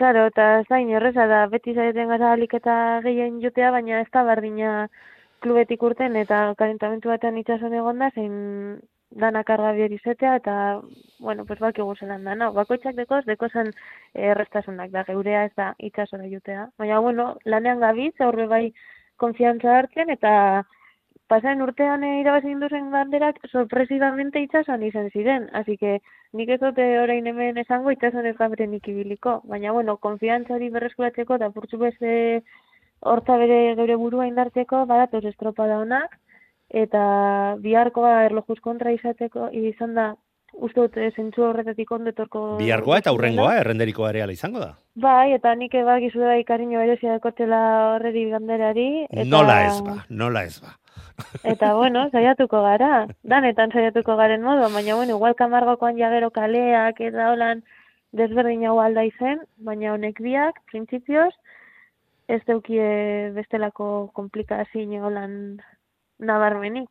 [0.00, 4.88] Karo, eta zain horreza da, beti zaiten gara aliketa gehien jutea, baina ez da bardina
[5.44, 8.34] klubetik urten eta kalentamentu batean itxason egon da, zein
[9.22, 10.54] dana karga bier izetea, eta,
[11.20, 12.50] bueno, pues baki guzelan da, no?
[12.52, 13.70] Bakoitzak dekoz, dekozan
[14.14, 16.68] errestasunak da, geurea ez da itxasora jutea.
[16.78, 18.64] Baina, bueno, lanean gabiz, aurre bai
[19.22, 20.32] konfiantza hartzen, eta
[21.30, 25.48] pasaen urtean e, irabazin duzen banderak sorpresivamente itxasoan izan ziren.
[25.52, 26.00] Así que
[26.32, 29.40] nik ez dute orain hemen esango itxasoan ez gabren ikibiliko.
[29.54, 32.42] Baina, bueno, konfiantza hori berreskuratzeko, eta purtsu beste
[33.04, 36.18] horta bere geure burua indartzeko, badatoz estropada honak,
[36.74, 37.02] eta
[37.62, 40.12] biharkoa erlojuz kontra izateko izan da
[40.54, 42.44] uste dut zentzu horretatik ondetorko...
[42.60, 44.70] Biharkoa eta urrengoa, errenderikoa ere izango da.
[44.94, 47.60] Bai, eta nik eba gizu da ikariño berezia dakotela
[47.94, 48.88] horreri ganderari.
[49.10, 49.28] Eta...
[49.30, 50.76] Nola ez ba, nola ez ba.
[51.52, 57.30] eta bueno, saiatuko gara, danetan saiatuko garen modu, baina bueno, igual kamargokoan jagero kaleak eta
[57.32, 57.62] holan
[58.14, 61.32] desberdin hau alda izen, baina honek biak, printzipioz,
[62.28, 65.60] ez deukie bestelako komplikazio holan
[66.18, 66.88] nabarmenik.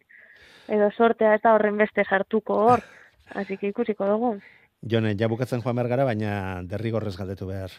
[0.67, 2.83] Edo sortea eta horren beste sartuko hor.
[3.33, 4.37] Así que ikusiko dugu.
[4.89, 7.71] Jone, ja bukatzen joan behar gara, baina derrigorrez galdetu behar.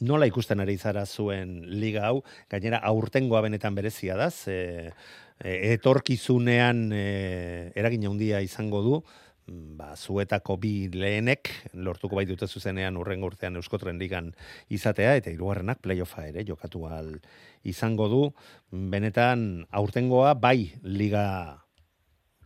[0.00, 4.92] Nola ikusten ari zara zuen liga hau, gainera aurtengoa benetan berezia da, ze,
[5.38, 9.02] e, etorkizunean e, eragin handia izango du,
[9.50, 12.26] ba, zuetako bi lehenek, lortuko bai.
[12.26, 14.32] dute zuzenean urren urtean Euskotren ligan
[14.68, 17.16] izatea, eta irugarrenak playoffa ere jokatu al
[17.64, 18.22] izango du,
[18.70, 21.26] benetan aurtengoa bai liga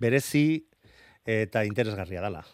[0.01, 0.65] berezi
[1.25, 2.45] eta interesgarria dela.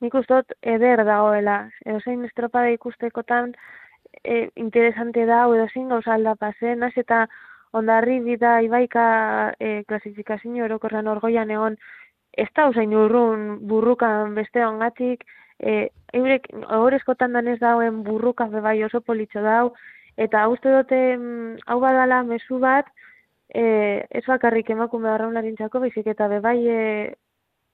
[0.00, 3.54] Nik ustot eder dagoela, edo zein estropada ikustekotan
[4.22, 7.26] e, interesante da, edo zein gauza alda pasen, naz eta
[7.74, 9.04] ondarri bida ibaika
[9.58, 11.78] e, klasifikazio orokorran orgoian egon
[12.36, 15.24] ez da usain urrun burrukan beste ongatik,
[15.58, 19.72] e, eurek horrezkotan danez dauen burruka bebai oso politxo dau,
[20.16, 22.88] eta uste dute mm, hau badala mesu bat,
[23.48, 23.64] e,
[24.10, 26.80] ez bakarrik emakume arraunlarintzako, baizik eta bebai e,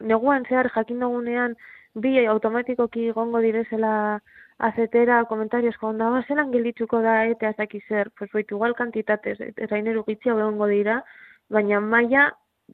[0.00, 1.56] neguan zehar jakin dugunean
[1.94, 4.20] bi automatikoki gongo direzela
[4.60, 10.04] azetera komentarios jonda, ba, zelan gelditzuko da, eta ez dakiz zer, pues igual kantitatez, traineru
[10.04, 11.00] gitziago egongo dira,
[11.48, 12.28] baina maila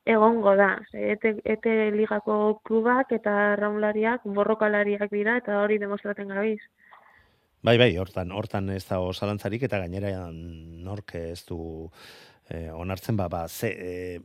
[0.05, 0.71] egongo da.
[0.93, 6.61] Ete, ete ligako klubak eta raunlariak borrokalariak dira, eta hori demostraten gabiz.
[7.63, 11.59] Bai, bai, hortan, hortan ez da osalantzarik eta gainera nork ez du
[12.51, 14.19] eh, onartzen, ba, ba, ze, eh,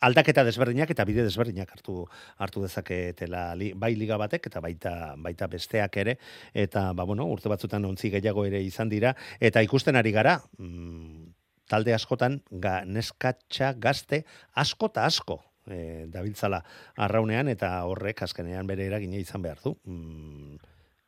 [0.00, 2.04] aldaketa desberdinak eta bide desberdinak hartu
[2.40, 6.16] hartu dezaketela li, bai liga batek eta baita baita besteak ere
[6.54, 11.39] eta ba bueno urte batzutan ontzi gehiago ere izan dira eta ikusten ari gara mm,
[11.70, 14.24] talde askotan ga, neskatxa gazte
[14.58, 15.38] asko eta asko
[15.70, 16.60] e, dabiltzala
[17.06, 19.74] arraunean eta horrek azkenean bere eragina izan behar du.
[19.84, 20.58] Mm,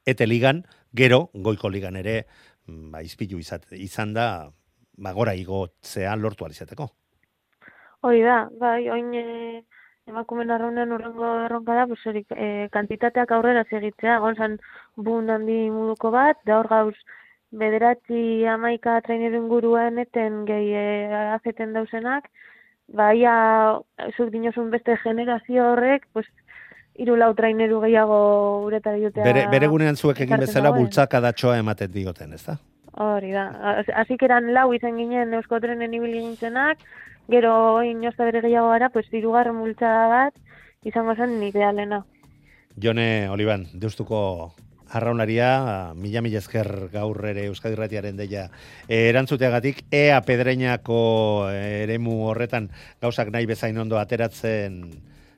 [0.06, 2.22] ete ligan, gero, goiko ligan ere,
[2.68, 4.26] mm, ba, izpilu izat, izan da,
[4.98, 6.88] ba, gora igotzea lortu alizateko.
[8.02, 9.62] Hori da, bai, oin e,
[10.10, 14.58] emakumen arraunean urrengo erronka da, pues, hori, e, kantitateak aurrera segitzea, gonzan
[14.96, 16.96] bun handi moduko bat, da hor gauz
[17.52, 20.84] bederatzi amaika traineru inguruan eten gehi e,
[21.36, 22.28] azeten dausenak,
[22.88, 23.34] ba, ia,
[24.16, 26.26] zuk dinozun beste generazio horrek, pues,
[26.98, 28.18] hiru lau traineru gehiago
[28.66, 29.24] uretara jotea.
[29.24, 32.58] Bere, bere gunean zuek egin bezala bultzaka datxoa ematen dioten, ez da?
[33.00, 33.46] Hori da.
[34.02, 36.82] Hasik eran lau izan ginen Eusko Trenen ibili gintzenak,
[37.32, 37.54] gero
[37.88, 40.34] inosta bere gehiago gara, pues hirugarren multzada bat
[40.84, 42.02] izango zen idealena.
[42.82, 44.52] Jone Oliban, deustuko
[44.92, 48.48] arraunaria, mila mila esker gaur ere Euskadi Ratiaren deia
[48.88, 50.98] e, erantzuteagatik, ea pedreinako
[51.52, 52.68] eremu horretan
[53.02, 54.82] gauzak nahi bezain ondo ateratzen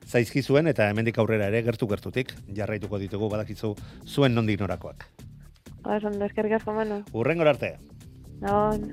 [0.05, 3.73] zaizkizuen, eta hemendik aurrera ere gertu-gertutik jarraituko ditugu badakizu
[4.05, 5.07] zuen nondik norakoak.
[5.85, 7.03] Da eskerrik asko manu.
[7.13, 7.75] Urrengor arte.
[8.41, 8.89] Non.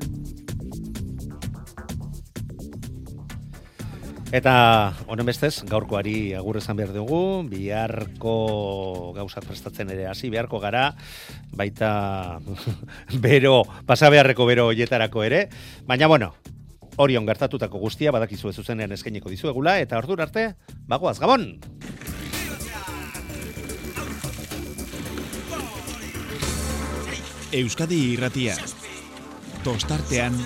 [4.33, 10.87] Eta honen bestez, gaurkoari agur esan behar dugu, biharko gauzak prestatzen ere hasi beharko gara,
[11.53, 12.41] baita
[13.27, 15.43] bero, pasa beharreko bero hoietarako ere,
[15.85, 16.33] baina bueno,
[16.97, 20.55] Orion gertatutako guztia badakizu ez zuzenean eskainiko dizuegula eta ordura arte,
[20.89, 21.47] bagoaz Gabon!
[27.53, 28.57] Euskadi irratia.
[29.61, 30.41] Tostartean,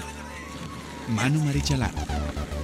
[1.14, 2.55] Manu Maritxalar.